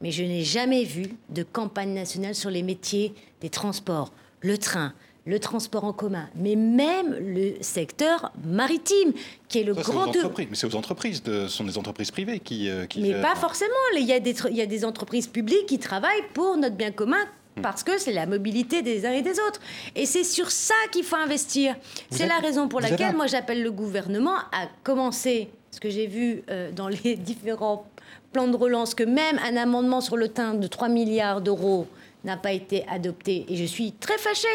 [0.00, 4.94] mais je n'ai jamais vu de campagne nationale sur les métiers des transports, le train,
[5.24, 9.12] le transport en commun, mais même le secteur maritime,
[9.48, 10.06] qui est le grand...
[10.06, 12.68] mais c'est aux entreprises, ce sont des entreprises privées qui...
[12.68, 15.78] Euh, mais pas forcément, il y, a des, il y a des entreprises publiques qui
[15.78, 17.24] travaillent pour notre bien commun
[17.56, 17.62] hmm.
[17.62, 19.60] parce que c'est la mobilité des uns et des autres.
[19.94, 21.76] Et c'est sur ça qu'il faut investir.
[22.10, 26.42] C'est la raison pour laquelle moi j'appelle le gouvernement à commencer, ce que j'ai vu
[26.50, 27.86] euh, dans les différents
[28.32, 31.86] plans de relance, que même un amendement sur le teint de 3 milliards d'euros
[32.24, 33.46] n'a pas été adopté.
[33.48, 34.48] Et je suis très fâchée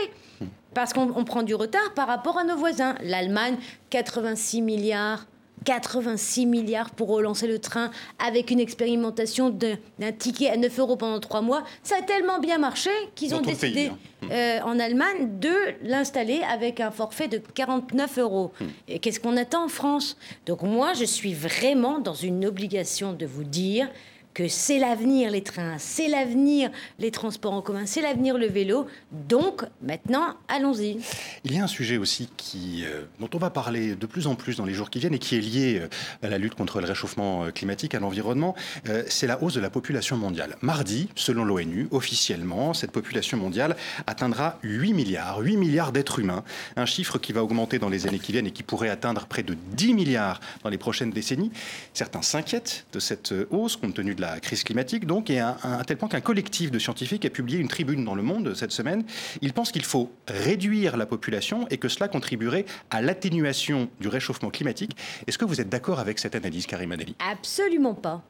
[0.78, 2.94] parce qu'on prend du retard par rapport à nos voisins.
[3.02, 3.58] L'Allemagne,
[3.90, 5.26] 86 milliards.
[5.66, 11.20] 86 milliards pour relancer le train avec une expérimentation d'un ticket à 9 euros pendant
[11.20, 11.64] 3 mois.
[11.82, 14.28] Ça a tellement bien marché qu'ils ont décidé hein.
[14.30, 15.50] euh, en Allemagne de
[15.82, 18.52] l'installer avec un forfait de 49 euros.
[18.62, 18.66] Hmm.
[18.88, 20.16] Et qu'est-ce qu'on attend en France?
[20.46, 23.90] Donc moi, je suis vraiment dans une obligation de vous dire
[24.38, 26.70] que c'est l'avenir les trains, c'est l'avenir
[27.00, 28.86] les transports en commun, c'est l'avenir le vélo.
[29.12, 31.00] Donc maintenant, allons-y.
[31.44, 34.36] Il y a un sujet aussi qui, euh, dont on va parler de plus en
[34.36, 35.88] plus dans les jours qui viennent et qui est lié euh,
[36.22, 38.54] à la lutte contre le réchauffement euh, climatique, à l'environnement,
[39.08, 40.56] c'est la hausse de la population mondiale.
[40.62, 43.76] Mardi, selon l'ONU, officiellement, cette population mondiale
[44.06, 46.44] atteindra 8 milliards, 8 milliards d'êtres humains,
[46.76, 49.42] un chiffre qui va augmenter dans les années qui viennent et qui pourrait atteindre près
[49.42, 51.52] de 10 milliards dans les prochaines décennies.
[51.94, 55.58] Certains s'inquiètent de cette hausse compte tenu de la la crise climatique, donc, et à,
[55.86, 59.04] tel point qu'un collectif de scientifiques a publié une tribune dans Le Monde cette semaine.
[59.42, 64.50] Il pense qu'il faut réduire la population et que cela contribuerait à l'atténuation du réchauffement
[64.50, 64.96] climatique.
[65.28, 68.24] Est-ce que vous êtes d'accord avec cette analyse, Karim Adeli Absolument pas.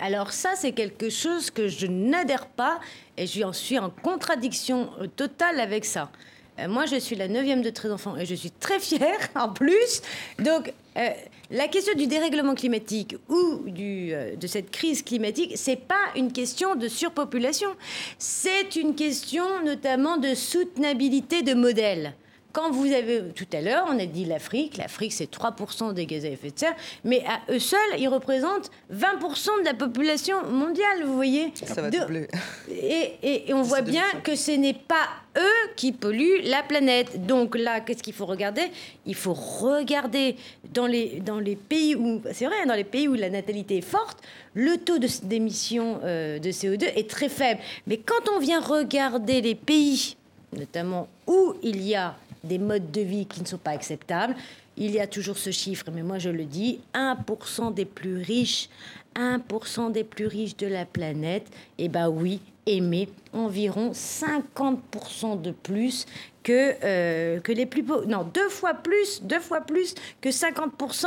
[0.00, 2.78] Alors ça, c'est quelque chose que je n'adhère pas
[3.16, 6.10] et je suis en contradiction euh, totale avec ça.
[6.58, 9.48] Euh, moi, je suis la neuvième de 13 enfants et je suis très fière en
[9.48, 10.02] plus.
[10.38, 11.10] Donc, euh,
[11.50, 16.74] la question du dérèglement climatique ou euh, de cette crise climatique, c'est pas une question
[16.74, 17.70] de surpopulation,
[18.18, 22.14] c'est une question notamment de soutenabilité de modèles.
[22.58, 26.24] Quand vous avez, tout à l'heure, on a dit l'Afrique, l'Afrique c'est 3% des gaz
[26.24, 31.04] à effet de serre, mais à eux seuls, ils représentent 20% de la population mondiale,
[31.04, 32.26] vous voyez Ça va doubler.
[32.68, 35.06] Et, et, on voit bien que ce n'est pas
[35.36, 37.26] eux qui polluent la planète.
[37.26, 38.72] Donc là, qu'est-ce qu'il faut regarder?
[39.06, 40.34] Il faut regarder
[40.74, 43.82] dans les, dans les pays où, c'est vrai, dans les pays où la natalité est
[43.82, 44.18] forte,
[44.54, 47.60] le taux d'émission euh, de CO2 est très faible.
[47.86, 50.16] Mais quand on vient regarder les pays,
[50.52, 54.34] notamment où il y a des modes de vie qui ne sont pas acceptables.
[54.76, 58.68] Il y a toujours ce chiffre, mais moi je le dis, 1% des plus riches,
[59.16, 61.46] 1% des plus riches de la planète,
[61.78, 66.06] eh ben oui, émet environ 50% de plus
[66.42, 68.06] que, euh, que les plus pauvres.
[68.06, 71.06] Non, deux fois plus, deux fois plus que 50%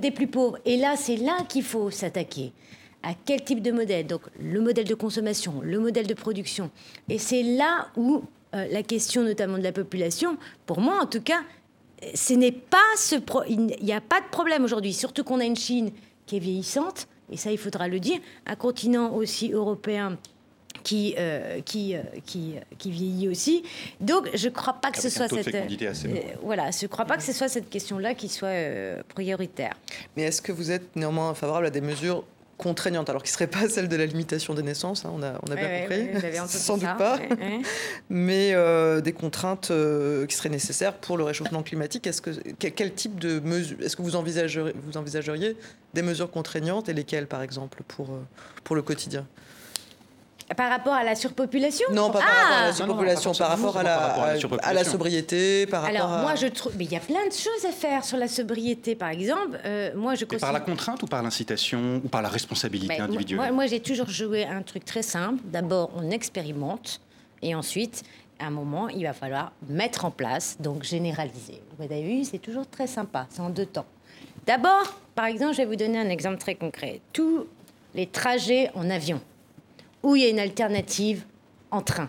[0.00, 0.58] des plus pauvres.
[0.64, 2.52] Et là, c'est là qu'il faut s'attaquer.
[3.02, 4.06] À quel type de modèle?
[4.06, 6.70] Donc, le modèle de consommation, le modèle de production.
[7.08, 8.24] Et c'est là où
[8.54, 10.36] euh, la question notamment de la population,
[10.66, 11.42] pour moi en tout cas,
[12.14, 13.16] ce n'est pas ce
[13.48, 15.90] il n'y a pas de problème aujourd'hui, surtout qu'on a une Chine
[16.26, 20.18] qui est vieillissante, et ça il faudra le dire, un continent aussi européen
[20.82, 23.64] qui, euh, qui, euh, qui, qui, vieillit aussi.
[24.00, 25.56] Donc, je ne crois pas que ce soit cette.
[26.42, 29.74] voilà, je crois pas que ce soit cette question-là qui soit prioritaire.
[30.16, 32.22] Mais est-ce que vous êtes néanmoins favorable à des mesures
[32.58, 35.38] contraignante, alors qui ne serait pas celle de la limitation des naissances, hein, on, a,
[35.46, 36.08] on a bien compris,
[36.48, 37.18] sans doute pas,
[38.08, 42.06] mais euh, des contraintes euh, qui seraient nécessaires pour le réchauffement climatique.
[42.06, 45.56] Est-ce que, quel, type de mesures, est-ce que vous envisageriez, vous envisageriez
[45.94, 48.22] des mesures contraignantes et lesquelles, par exemple, pour, euh,
[48.64, 49.26] pour le quotidien?
[50.54, 53.76] Par rapport à la surpopulation Non, pas par rapport à la ah surpopulation, par, rapport,
[53.78, 53.96] à la,
[54.62, 56.72] à, la, sobriété, par Alors, rapport moi, je trouve...
[56.76, 59.58] Mais il y a plein de choses à faire sur la sobriété, par exemple.
[59.64, 63.38] Euh, moi, je Par la contrainte ou par l'incitation ou par la responsabilité individuelle?
[63.38, 65.42] Moi, moi j'ai toujours joué un truc très simple.
[65.46, 67.00] D'abord, on expérimente.
[67.42, 68.04] Et ensuite,
[68.38, 71.60] à un moment, il va falloir mettre en place, donc généraliser.
[71.78, 73.26] Vous avez vu, c'est toujours très sympa.
[73.30, 73.86] C'est en deux temps.
[74.46, 77.00] D'abord, par exemple, je vais vous donner un exemple très concret.
[77.12, 77.46] Tous
[77.94, 79.20] les trajets en avion
[80.06, 81.24] où il y a une alternative
[81.72, 82.08] en train.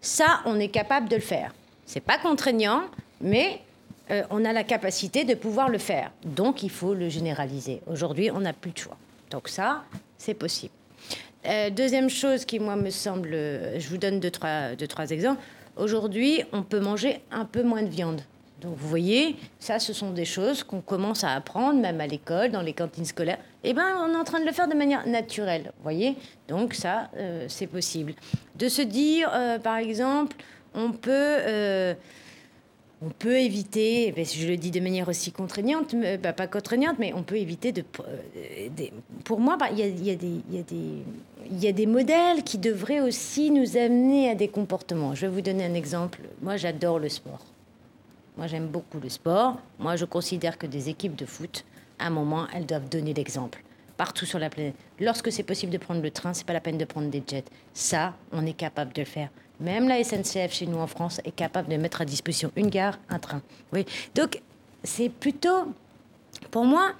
[0.00, 1.54] Ça, on est capable de le faire.
[1.84, 2.84] C'est pas contraignant,
[3.20, 3.60] mais
[4.10, 6.10] euh, on a la capacité de pouvoir le faire.
[6.24, 7.82] Donc, il faut le généraliser.
[7.86, 8.96] Aujourd'hui, on n'a plus de choix.
[9.30, 9.84] Donc ça,
[10.16, 10.72] c'est possible.
[11.44, 15.10] Euh, deuxième chose qui, moi, me semble, euh, je vous donne deux, trois, deux, trois
[15.10, 15.42] exemples.
[15.76, 18.22] Aujourd'hui, on peut manger un peu moins de viande.
[18.60, 22.50] Donc vous voyez, ça, ce sont des choses qu'on commence à apprendre, même à l'école,
[22.50, 23.38] dans les cantines scolaires.
[23.62, 26.16] Eh bien, on est en train de le faire de manière naturelle, vous voyez
[26.48, 28.14] Donc ça, euh, c'est possible.
[28.56, 30.36] De se dire, euh, par exemple,
[30.74, 31.10] on peut...
[31.12, 31.94] Euh,
[33.00, 37.12] on peut éviter, ben, je le dis de manière aussi contraignante, bah, pas contraignante, mais
[37.14, 37.84] on peut éviter de.
[39.22, 40.10] pour moi, il y,
[41.68, 45.14] a, des modèles qui devraient aussi nous amener à des comportements.
[45.14, 46.22] Je vais vous donner un exemple.
[46.42, 47.44] Moi, j'adore le sport.
[48.38, 49.56] Moi, j'aime beaucoup le sport.
[49.80, 51.64] Moi, je considère que des équipes de foot,
[51.98, 53.62] à un moment, elles doivent donner l'exemple
[53.96, 54.76] partout sur la planète.
[55.00, 57.44] Lorsque c'est possible de prendre le train, c'est pas la peine de prendre des jets.
[57.74, 59.28] Ça, on est capable de le faire.
[59.58, 62.96] Même la SNCF chez nous en France est capable de mettre à disposition une gare,
[63.10, 63.42] un train.
[63.72, 63.84] Oui.
[64.14, 64.40] Donc,
[64.84, 65.74] c'est plutôt,
[66.52, 66.92] pour moi,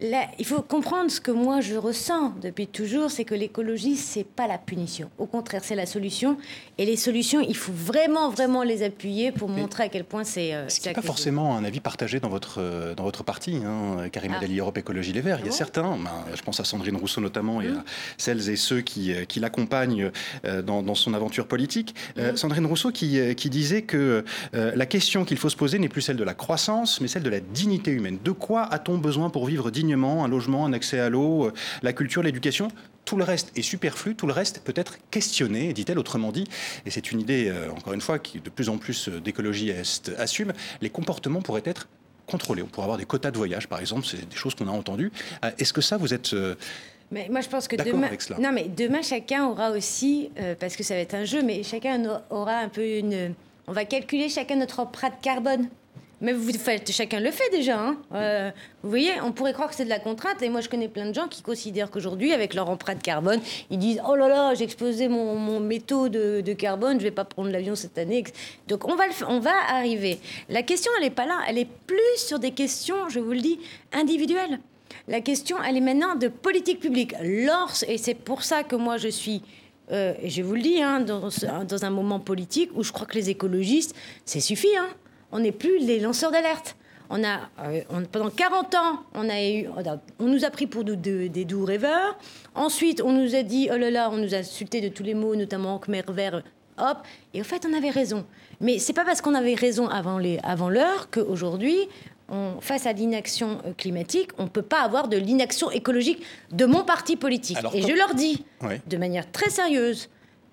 [0.00, 4.46] il faut comprendre ce que moi je ressens depuis toujours, c'est que l'écologie, c'est pas
[4.46, 5.10] la punition.
[5.18, 6.38] Au contraire, c'est la solution.
[6.78, 10.54] Et les solutions, il faut vraiment, vraiment les appuyer pour montrer à quel point c'est.
[10.54, 14.08] Euh, ce n'est pas forcément un avis partagé dans votre, euh, dans votre parti, hein,
[14.10, 14.44] Karim ah.
[14.58, 15.38] Europe Écologie Les Verts.
[15.40, 17.84] il y a ah certains, ben, je pense à Sandrine Rousseau notamment, et à mmh.
[18.16, 20.10] celles et ceux qui, euh, qui l'accompagnent
[20.44, 21.94] euh, dans, dans, son aventure politique.
[22.16, 22.36] Mmh.
[22.36, 26.16] Sandrine Rousseau qui, qui disait que la question qu'il faut se poser n'est plus celle
[26.16, 28.18] de la croissance, mais celle de la dignité humaine.
[28.22, 29.89] De quoi a-t-on besoin pour vivre dignement?
[29.94, 32.68] Un logement, un accès à l'eau, euh, la culture, l'éducation.
[33.04, 36.44] Tout le reste est superflu, tout le reste peut être questionné, dit-elle autrement dit.
[36.86, 39.72] Et c'est une idée, euh, encore une fois, qui de plus en plus euh, d'écologie
[40.18, 40.52] assume.
[40.80, 41.88] Les comportements pourraient être
[42.26, 42.62] contrôlés.
[42.62, 45.10] On pourrait avoir des quotas de voyage, par exemple, c'est des choses qu'on a entendues.
[45.58, 46.34] Est-ce que ça, vous êtes...
[47.10, 50.30] Mais moi, je pense que demain, non, mais demain, chacun aura aussi,
[50.60, 53.34] parce que ça va être un jeu, mais chacun aura un peu une.
[53.66, 55.68] On va calculer chacun notre empreinte carbone.
[56.20, 57.80] Mais vous faites, chacun le fait déjà.
[57.80, 57.96] Hein.
[58.14, 58.50] Euh,
[58.82, 60.42] vous voyez, on pourrait croire que c'est de la contrainte.
[60.42, 63.40] Et moi, je connais plein de gens qui considèrent qu'aujourd'hui, avec leur empreinte carbone,
[63.70, 67.24] ils disent Oh là là, j'ai explosé mon, mon métaux de, carbone, je vais pas
[67.24, 68.24] prendre l'avion cette année.
[68.68, 70.18] Donc, on va, le, on va arriver.
[70.50, 71.40] La question, elle n'est pas là.
[71.48, 73.58] Elle est plus sur des questions, je vous le dis,
[73.92, 74.60] individuelles.
[75.08, 77.14] La question, elle est maintenant de politique publique.
[77.22, 79.42] Lors, et c'est pour ça que moi, je suis.
[79.90, 81.30] Euh, et je vous le dis, hein, dans,
[81.64, 83.94] dans, un moment politique où je crois que les écologistes,
[84.26, 84.76] c'est suffit.
[84.78, 84.88] Hein
[85.32, 86.76] on n'est plus les lanceurs d'alerte.
[87.12, 87.80] On a, euh,
[88.12, 89.66] pendant 40 ans, on, a eu,
[90.20, 92.16] on nous a pris pour des doux rêveurs.
[92.54, 95.14] Ensuite, on nous a dit, oh là là, on nous a insulté de tous les
[95.14, 96.42] mots, notamment Khmer vert,
[96.78, 96.98] hop.
[97.34, 98.24] Et au fait, on avait raison.
[98.60, 100.70] Mais c'est pas parce qu'on avait raison avant l'heure avant
[101.10, 101.88] qu'aujourd'hui,
[102.60, 106.22] face à l'inaction euh, climatique, on ne peut pas avoir de l'inaction écologique
[106.52, 107.58] de mon parti politique.
[107.74, 108.44] Et je leur dis,
[108.86, 110.08] de manière très sérieuse,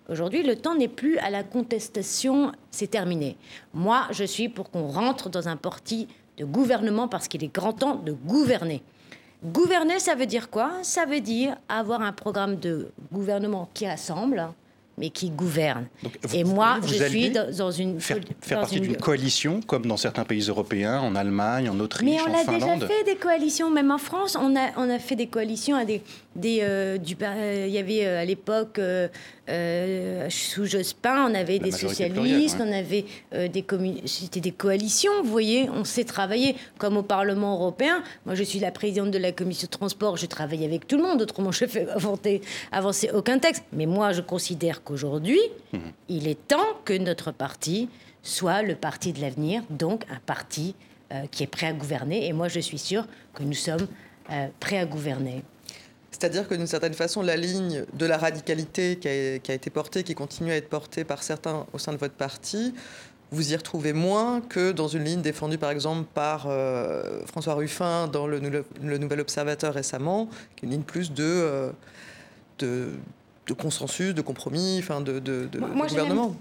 [0.10, 3.36] Aujourd'hui, le temps n'est plus à la contestation, c'est terminé.
[3.74, 7.74] Moi, je suis pour qu'on rentre dans un parti de gouvernement parce qu'il est grand
[7.74, 8.82] temps de gouverner.
[9.43, 10.72] Gouverner, ça veut dire quoi?
[10.82, 14.47] Ça veut dire avoir un programme de gouvernement qui rassemble,
[14.97, 15.86] mais qui gouverne.
[16.34, 17.99] et moi, je suis dans une...
[17.99, 22.45] Faire, partie d'une coalition, comme dans certains pays européens, en Allemagne, en Autriche, en Finlande.
[22.47, 25.16] Mais on a déjà fait des coalitions, même en France, on a, on a fait
[25.16, 26.01] des coalitions à des...
[26.38, 31.71] des euh, du, il y avait euh, à l'époque euh, sous Jospin, on avait des
[31.71, 33.65] socialistes, on avait des
[34.05, 38.03] c'était des coalitions, vous voyez, on s'est travaillé comme au Parlement européen.
[38.25, 41.03] Moi, je suis la présidente de la commission de transport, je travaille avec tout le
[41.03, 43.63] monde, autrement je fais avancer, avancer aucun texte.
[43.73, 45.39] Mais moi, je considère qu'aujourd'hui,
[45.73, 45.81] mhm.
[46.09, 47.89] il est temps que notre parti
[48.21, 50.75] soit le parti de l'avenir, donc un parti
[51.11, 52.27] euh, qui est prêt à gouverner.
[52.27, 53.88] Et moi, je suis sûre que nous sommes
[54.59, 55.41] prêts à gouverner.
[56.18, 60.15] C'est-à-dire que d'une certaine façon, la ligne de la radicalité qui a, été portée, qui
[60.15, 62.74] continue à être portée par certains au sein de votre parti,
[63.30, 68.07] vous y retrouvez moins que dans une ligne défendue par exemple par euh, François Ruffin
[68.07, 68.39] dans le,
[68.82, 71.70] Nouvel Observateur récemment, qui est une ligne plus de, euh,
[72.57, 76.36] de, consensus, de compromis, enfin de, de, gouvernement.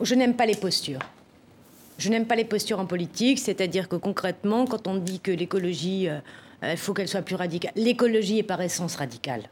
[0.00, 1.00] Je n'aime pas les postures.
[1.98, 6.08] Je n'aime pas les postures en politique, c'est-à-dire que concrètement, quand on dit que l'écologie...
[6.62, 7.72] Euh, il faut qu'elle soit plus radicale.
[7.76, 9.42] L'écologie est par essence radicale.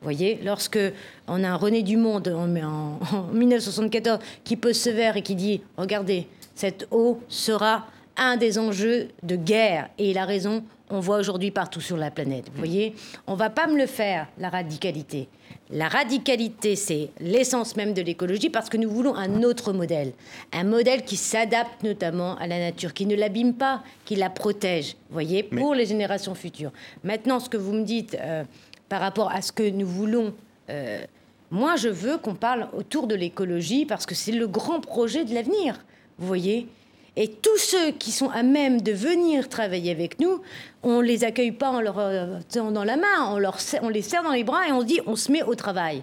[0.00, 0.78] Vous voyez, lorsque
[1.26, 5.34] on a un René Dumont en, en, en 1974 qui pose ce verre et qui
[5.34, 7.86] dit Regardez, cette eau sera
[8.16, 9.88] un des enjeux de guerre.
[9.98, 12.46] Et il a raison, on voit aujourd'hui partout sur la planète.
[12.52, 12.94] Vous voyez,
[13.26, 15.28] on va pas me le faire, la radicalité.
[15.70, 20.12] La radicalité, c'est l'essence même de l'écologie parce que nous voulons un autre modèle.
[20.52, 24.96] Un modèle qui s'adapte notamment à la nature, qui ne l'abîme pas, qui la protège,
[25.10, 26.72] voyez, pour les générations futures.
[27.02, 28.44] Maintenant, ce que vous me dites euh,
[28.88, 30.34] par rapport à ce que nous voulons,
[30.70, 31.04] euh,
[31.50, 35.34] moi, je veux qu'on parle autour de l'écologie parce que c'est le grand projet de
[35.34, 35.84] l'avenir,
[36.18, 36.68] vous voyez
[37.16, 40.42] et tous ceux qui sont à même de venir travailler avec nous,
[40.82, 44.22] on les accueille pas en leur euh, dans la main, on, leur, on les serre
[44.22, 46.02] dans les bras et on se dit on se met au travail.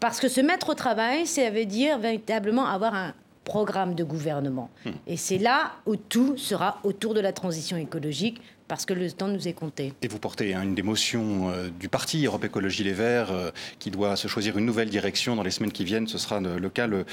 [0.00, 4.70] Parce que se mettre au travail, ça veut dire véritablement avoir un programme de gouvernement.
[4.84, 4.90] Hmm.
[5.06, 8.40] Et c'est là où tout sera autour de la transition écologique,
[8.70, 9.92] parce que le temps nous est compté.
[10.00, 13.50] Et vous portez hein, une des motions euh, du parti Europe Écologie Les Verts euh,
[13.80, 16.06] qui doit se choisir une nouvelle direction dans les semaines qui viennent.
[16.06, 17.04] Ce sera le, cas le,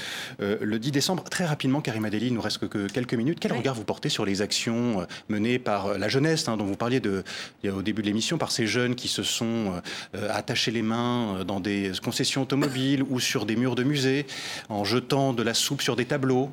[0.78, 1.24] 10 décembre.
[1.24, 3.40] Très rapidement, Karim Adeli, il nous reste que, quelques minutes.
[3.40, 7.00] Quel regard vous portez sur les actions menées par la jeunesse, hein, dont vous parliez
[7.00, 7.24] de,
[7.66, 9.82] au début de l'émission, par ces jeunes qui se sont
[10.30, 14.26] attachés les mains dans des concessions automobiles ou sur des murs de musées,
[14.68, 16.52] en jetant de la soupe sur des tableaux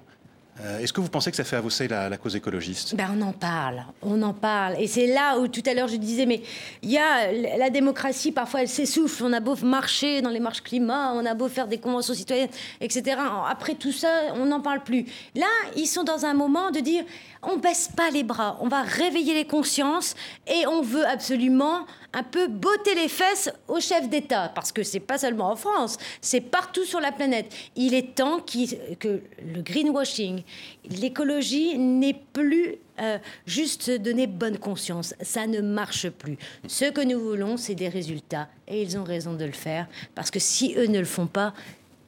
[0.62, 2.96] euh, est-ce que vous pensez que ça fait avancer la, cause écologiste?
[2.96, 4.76] Ben, On en parle, on en parle.
[4.80, 6.42] Et c'est là où tout à l'heure je disais, mais
[6.82, 9.24] il y a la démocratie, parfois elle s'essouffle.
[9.26, 12.50] On a beau marcher dans les marches climat, on a beau faire des conventions citoyennes,
[12.80, 13.18] etc.
[13.50, 15.06] Après tout ça, on n'en parle plus.
[15.36, 17.04] Là, ils sont dans un moment de dire,
[17.44, 20.16] on baisse pas les bras, on va réveiller les consciences
[20.48, 21.86] et on veut absolument
[22.16, 25.98] un peu botter les fesses aux chefs d'État, parce que c'est pas seulement en France,
[26.22, 27.54] c'est partout sur la planète.
[27.76, 30.42] Il est temps que le greenwashing,
[30.90, 35.14] l'écologie n'est plus euh, juste donner bonne conscience.
[35.20, 36.38] Ça ne marche plus.
[36.68, 38.48] Ce que nous voulons, c'est des résultats.
[38.70, 41.54] Et ils ont raison de le faire, parce que si eux ne le font pas,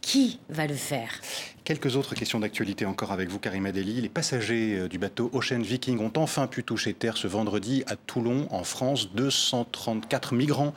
[0.07, 1.09] qui va le faire?
[1.65, 3.99] Quelques autres questions d'actualité encore avec vous, Karim Adeli.
[3.99, 7.97] Les passagers euh, du bateau Ocean Viking ont enfin pu toucher terre ce vendredi à
[7.97, 9.11] Toulon, en France.
[9.11, 10.73] 234 migrants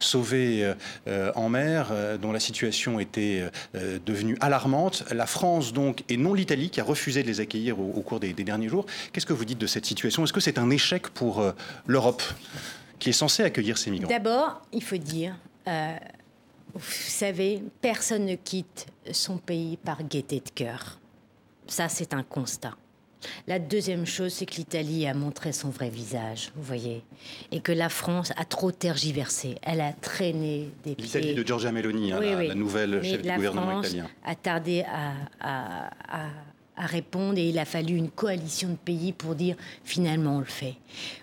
[0.00, 0.74] sauvés euh,
[1.08, 3.48] euh, en mer, dont la situation était
[4.04, 5.04] devenue alarmante.
[5.10, 8.34] La France, donc, et non l'Italie, qui a refusé de les accueillir au, cours des,
[8.34, 8.84] derniers jours.
[9.14, 10.24] Qu'est-ce que vous dites de cette situation?
[10.24, 11.42] Est-ce que c'est un échec pour
[11.86, 12.22] l'Europe,
[12.98, 14.10] qui est censée accueillir ces migrants?
[14.10, 15.36] D'abord, il faut dire
[16.74, 20.98] vous savez, personne ne quitte son pays par gaieté de cœur.
[21.66, 22.76] Ça, c'est un constat.
[23.46, 27.02] La deuxième chose, c'est que l'Italie a montré son vrai visage, vous voyez,
[27.52, 29.56] et que la France a trop tergiversé.
[29.62, 31.06] Elle a traîné des pieds.
[31.06, 34.08] L'Italie de Giorgia Meloni, hein, la, nouvelle chef du gouvernement italien.
[34.24, 36.28] A tardé à à
[36.76, 40.74] répondre et il a fallu une coalition de pays pour dire finalement on le fait.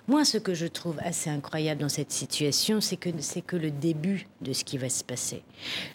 [0.07, 3.71] Moi, ce que je trouve assez incroyable dans cette situation, c'est que c'est que le
[3.71, 5.43] début de ce qui va se passer.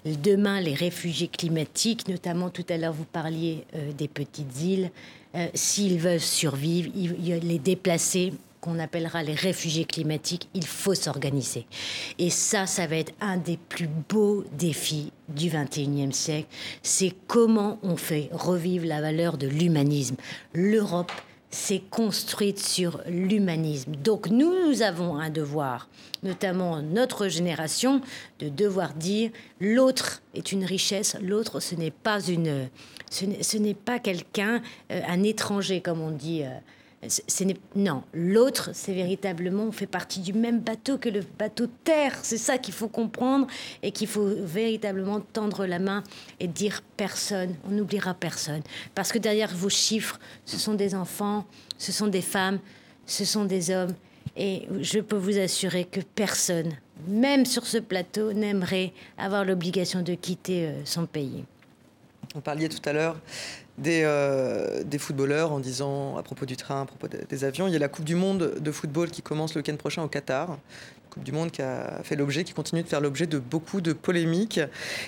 [0.04, 4.90] Demain, les réfugiés climatiques, notamment tout à l'heure vous parliez euh, des petites îles,
[5.34, 8.32] euh, s'ils veulent survivre, les déplacer
[8.66, 11.66] qu'on appellera les réfugiés climatiques, il faut s'organiser.
[12.18, 16.48] Et ça, ça va être un des plus beaux défis du 21e siècle.
[16.82, 20.16] C'est comment on fait revivre la valeur de l'humanisme.
[20.52, 21.12] L'Europe
[21.48, 23.92] s'est construite sur l'humanisme.
[24.02, 25.88] Donc nous, nous avons un devoir,
[26.24, 28.00] notamment notre génération,
[28.40, 32.68] de devoir dire l'autre est une richesse, l'autre ce n'est pas une,
[33.10, 34.60] ce n'est pas quelqu'un,
[34.90, 36.42] euh, un étranger comme on dit.
[36.42, 36.48] Euh,
[37.74, 42.18] non, l'autre, c'est véritablement, on fait partie du même bateau que le bateau Terre.
[42.22, 43.46] C'est ça qu'il faut comprendre
[43.82, 46.02] et qu'il faut véritablement tendre la main
[46.40, 48.62] et dire personne, on n'oubliera personne.
[48.94, 51.46] Parce que derrière vos chiffres, ce sont des enfants,
[51.78, 52.58] ce sont des femmes,
[53.04, 53.94] ce sont des hommes.
[54.36, 56.72] Et je peux vous assurer que personne,
[57.06, 61.44] même sur ce plateau, n'aimerait avoir l'obligation de quitter euh, son pays.
[62.34, 63.16] On parlait tout à l'heure
[63.84, 67.66] euh, des, footballeurs en disant à propos du train, à propos des avions.
[67.66, 70.08] Il y a la Coupe du Monde de football qui commence le week-end prochain au
[70.08, 70.58] Qatar.
[71.10, 73.92] Coupe du Monde qui a fait l'objet, qui continue de faire l'objet de beaucoup de
[73.92, 74.60] polémiques.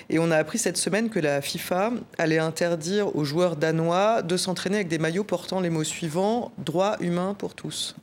[0.09, 4.37] Et on a appris cette semaine que la FIFA allait interdire aux joueurs danois de
[4.37, 7.95] s'entraîner avec des maillots portant les mots suivants droit humain pour tous.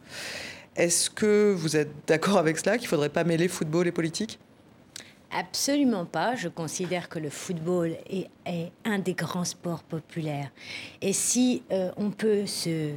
[0.77, 4.39] Est-ce que vous êtes d'accord avec cela, qu'il ne faudrait pas mêler football et politique?
[5.31, 6.35] Absolument pas.
[6.35, 8.29] Je considère que le football est,
[8.85, 10.51] un des grands sports populaires.
[11.03, 12.93] Et si euh, on peut se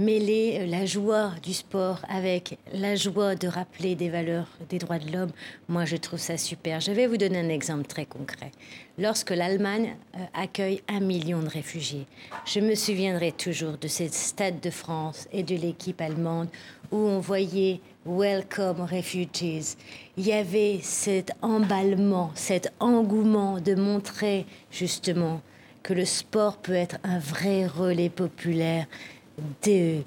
[0.00, 4.98] mêler euh, la joie du sport avec la joie de rappeler des valeurs des droits
[4.98, 5.30] de l'homme,
[5.68, 6.80] moi je trouve ça super.
[6.80, 8.50] Je vais vous donner un exemple très concret.
[8.98, 12.06] Lorsque l'Allemagne euh, accueille un million de réfugiés,
[12.46, 16.48] je me souviendrai toujours de ces stades de France et de l'équipe allemande
[16.90, 19.76] où on voyait Welcome Refugees.
[20.16, 25.42] Il y avait cet emballement, cet engouement de montrer justement
[25.82, 28.86] que le sport peut être un vrai relais populaire
[29.64, 30.00] de,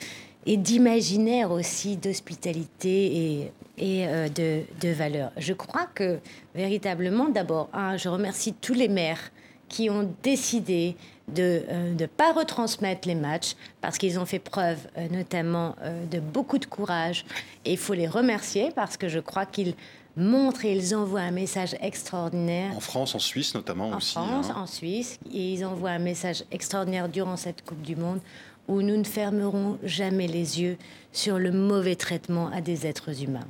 [0.45, 5.31] et d'imaginaire aussi, d'hospitalité et, et euh, de, de valeur.
[5.37, 6.19] Je crois que
[6.55, 9.31] véritablement, d'abord, je remercie tous les maires
[9.69, 10.95] qui ont décidé
[11.29, 11.63] de
[11.97, 15.75] ne euh, pas retransmettre les matchs parce qu'ils ont fait preuve euh, notamment
[16.11, 17.25] de beaucoup de courage.
[17.65, 19.73] Et il faut les remercier parce que je crois qu'ils
[20.15, 22.75] montrent et ils envoient un message extraordinaire.
[22.75, 24.17] En France, en Suisse notamment aussi.
[24.17, 24.55] En France, hein.
[24.57, 25.19] en Suisse.
[25.33, 28.19] Et ils envoient un message extraordinaire durant cette Coupe du Monde
[28.67, 30.77] où nous ne fermerons jamais les yeux
[31.11, 33.47] sur le mauvais traitement à des êtres humains.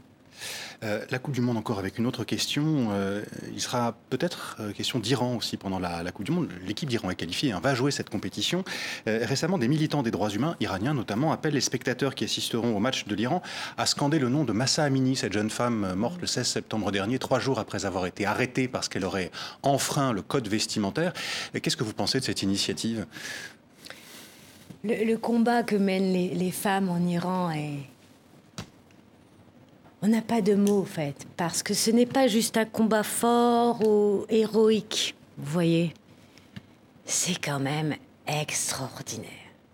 [0.83, 2.89] Euh, la Coupe du Monde encore avec une autre question.
[2.91, 6.49] Euh, il sera peut-être euh, question d'Iran aussi pendant la, Coupe du Monde.
[6.67, 8.63] L'équipe d'Iran est qualifiée, hein, va jouer cette compétition.
[9.05, 13.05] récemment, des militants des droits humains iraniens notamment appellent les spectateurs qui assisteront au match
[13.05, 13.41] de l'Iran
[13.77, 17.19] à scander le nom de Massa Amini, cette jeune femme morte le 16 septembre dernier,
[17.19, 21.13] trois jours après avoir été arrêtée parce qu'elle aurait enfreint le code vestimentaire.
[21.61, 23.05] Qu'est-ce que vous pensez de cette initiative?
[24.83, 27.79] Le, combat que mènent les, femmes en Iran est
[30.01, 33.03] on n'a pas de mots, en fait, parce que ce n'est pas juste un combat
[33.03, 35.93] fort ou héroïque, vous voyez.
[37.05, 37.95] C'est quand même
[38.27, 39.29] extraordinaire,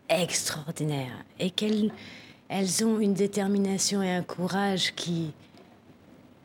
[0.07, 1.25] extraordinaire.
[1.39, 1.91] Et qu'elles
[2.47, 5.31] elles ont une détermination et un courage qui,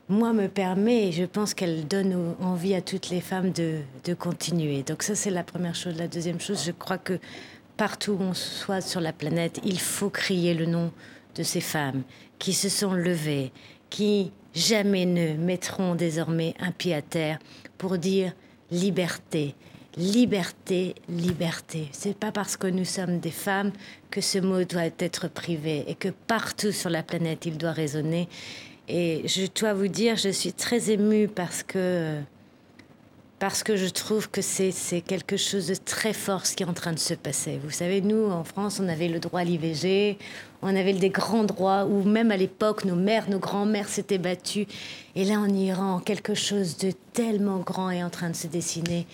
[0.09, 4.83] moi, me permet, et je pense qu'elle donne envie à toutes les femmes de continuer.
[4.83, 5.99] Donc ça, c'est la première chose.
[5.99, 7.19] La deuxième chose, je crois que
[7.77, 10.93] partout où on soit sur la planète, il faut crier le nom
[11.35, 12.03] de ces femmes
[12.39, 13.53] qui se sont levées,
[13.91, 17.39] qui jamais ne mettront désormais un pied à terre
[17.79, 18.33] pour dire
[18.70, 19.55] liberté,
[19.97, 21.89] liberté, liberté.
[21.93, 23.72] C'est pas parce que nous sommes des femmes
[24.11, 28.29] que ce mot doit être privé et que partout sur la planète il doit résonner.
[28.87, 32.20] Et je dois vous dire, je suis très émue parce que
[33.45, 36.72] parce que je trouve que c'est quelque chose de très fort ce qui est en
[36.72, 37.61] train de se passer.
[37.62, 40.16] Vous savez, nous, en France, on avait le droit à l'IVG,
[40.62, 44.66] on avait des grands droits, où même à l'époque, nos mères, nos grands-mères s'étaient battues.
[45.14, 49.07] Et là, en Iran, quelque chose de tellement grand est en train de se dessiner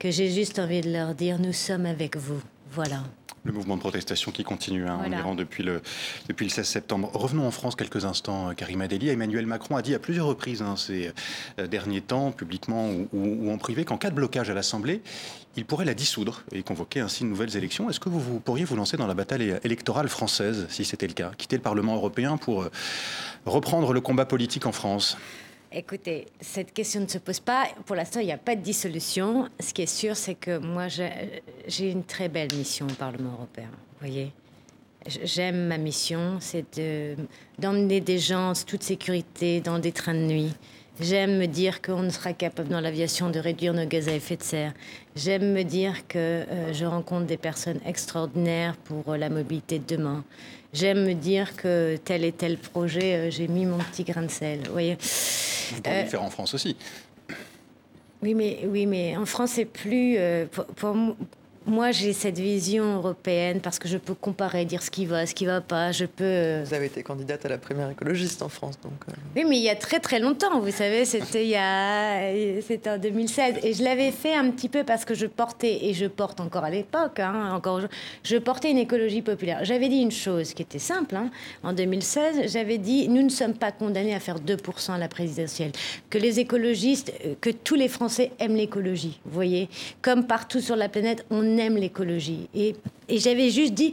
[0.00, 2.42] que j'ai juste envie de leur dire, nous sommes avec vous.
[2.72, 3.04] Voilà
[3.44, 5.82] le mouvement de protestation qui continue hein, en Iran depuis le,
[6.28, 7.10] depuis le 16 septembre.
[7.14, 9.08] Revenons en France quelques instants, Karima Deli.
[9.08, 11.12] Emmanuel Macron a dit à plusieurs reprises hein, ces
[11.58, 15.02] euh, derniers temps, publiquement ou, en privé, qu'en cas de blocage à l'Assemblée,
[15.56, 17.90] il pourrait la dissoudre et convoquer ainsi de nouvelles élections.
[17.90, 21.14] Est-ce que vous, vous, pourriez vous lancer dans la bataille électorale française, si c'était le
[21.14, 21.32] cas?
[21.36, 22.70] Quitter le Parlement européen pour euh,
[23.46, 25.16] reprendre le combat politique en France?
[25.70, 27.66] Écoutez, cette question ne se pose pas.
[27.84, 29.48] Pour l'instant, il n'y a pas de dissolution.
[29.60, 33.68] Ce qui est sûr, c'est que moi, j'ai une très belle mission au Parlement européen.
[33.70, 34.32] Vous voyez
[35.06, 36.80] J'aime ma mission, c'est
[37.58, 40.54] d'emmener des gens en toute sécurité dans des trains de nuit.
[41.00, 44.42] J'aime me dire qu'on sera capable dans l'aviation de réduire nos gaz à effet de
[44.42, 44.72] serre.
[45.14, 49.96] J'aime me dire que euh, je rencontre des personnes extraordinaires pour euh, la mobilité de
[49.96, 50.24] demain.
[50.72, 54.30] J'aime me dire que tel et tel projet, euh, j'ai mis mon petit grain de
[54.30, 54.60] sel.
[54.66, 54.96] Vous voyez
[55.72, 56.76] Vous pourriez le faire en France aussi.
[58.22, 60.18] Oui, mais, oui, mais en France, c'est plus.
[60.50, 60.96] pour, pour,
[61.68, 65.34] moi, j'ai cette vision européenne parce que je peux comparer, dire ce qui va, ce
[65.34, 65.92] qui va pas.
[65.92, 66.24] Je peux.
[66.24, 68.92] Euh, vous avez été candidate à la première écologiste en France, donc.
[69.08, 69.12] Euh.
[69.36, 70.60] Oui, mais il y a très très longtemps.
[70.60, 74.68] Vous savez, c'était il y a, c'était en 2016, et je l'avais fait un petit
[74.68, 77.82] peu parce que je portais et je porte encore à l'époque, hein, encore,
[78.22, 79.64] je portais une écologie populaire.
[79.64, 81.16] J'avais dit une chose qui était simple.
[81.16, 81.30] Hein.
[81.62, 85.72] En 2016, j'avais dit nous ne sommes pas condamnés à faire 2% à la présidentielle.
[86.08, 89.20] Que les écologistes, euh, que tous les Français aiment l'écologie.
[89.26, 89.68] Vous voyez,
[90.00, 92.48] comme partout sur la planète, on aime l'écologie.
[92.54, 92.74] Et,
[93.08, 93.92] et j'avais juste dit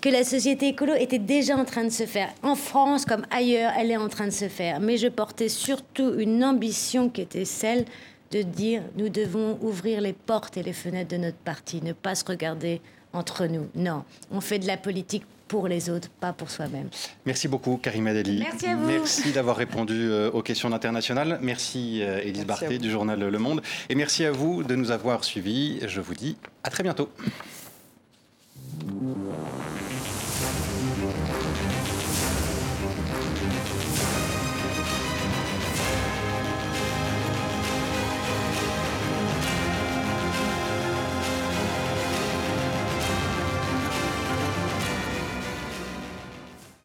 [0.00, 2.30] que la société écolo était déjà en train de se faire.
[2.42, 4.80] En France comme ailleurs, elle est en train de se faire.
[4.80, 7.84] Mais je portais surtout une ambition qui était celle
[8.30, 12.14] de dire nous devons ouvrir les portes et les fenêtres de notre parti, ne pas
[12.14, 12.80] se regarder
[13.12, 13.68] entre nous.
[13.74, 16.88] Non, on fait de la politique pour les autres, pas pour soi-même.
[17.26, 18.38] Merci beaucoup, Karim Adeli.
[18.38, 18.86] Merci à vous.
[18.86, 21.38] Merci d'avoir répondu euh, aux questions internationales.
[21.42, 23.60] Merci, euh, Élise Barthé, du journal Le Monde.
[23.90, 25.80] Et merci à vous de nous avoir suivis.
[25.86, 27.10] Je vous dis à très bientôt.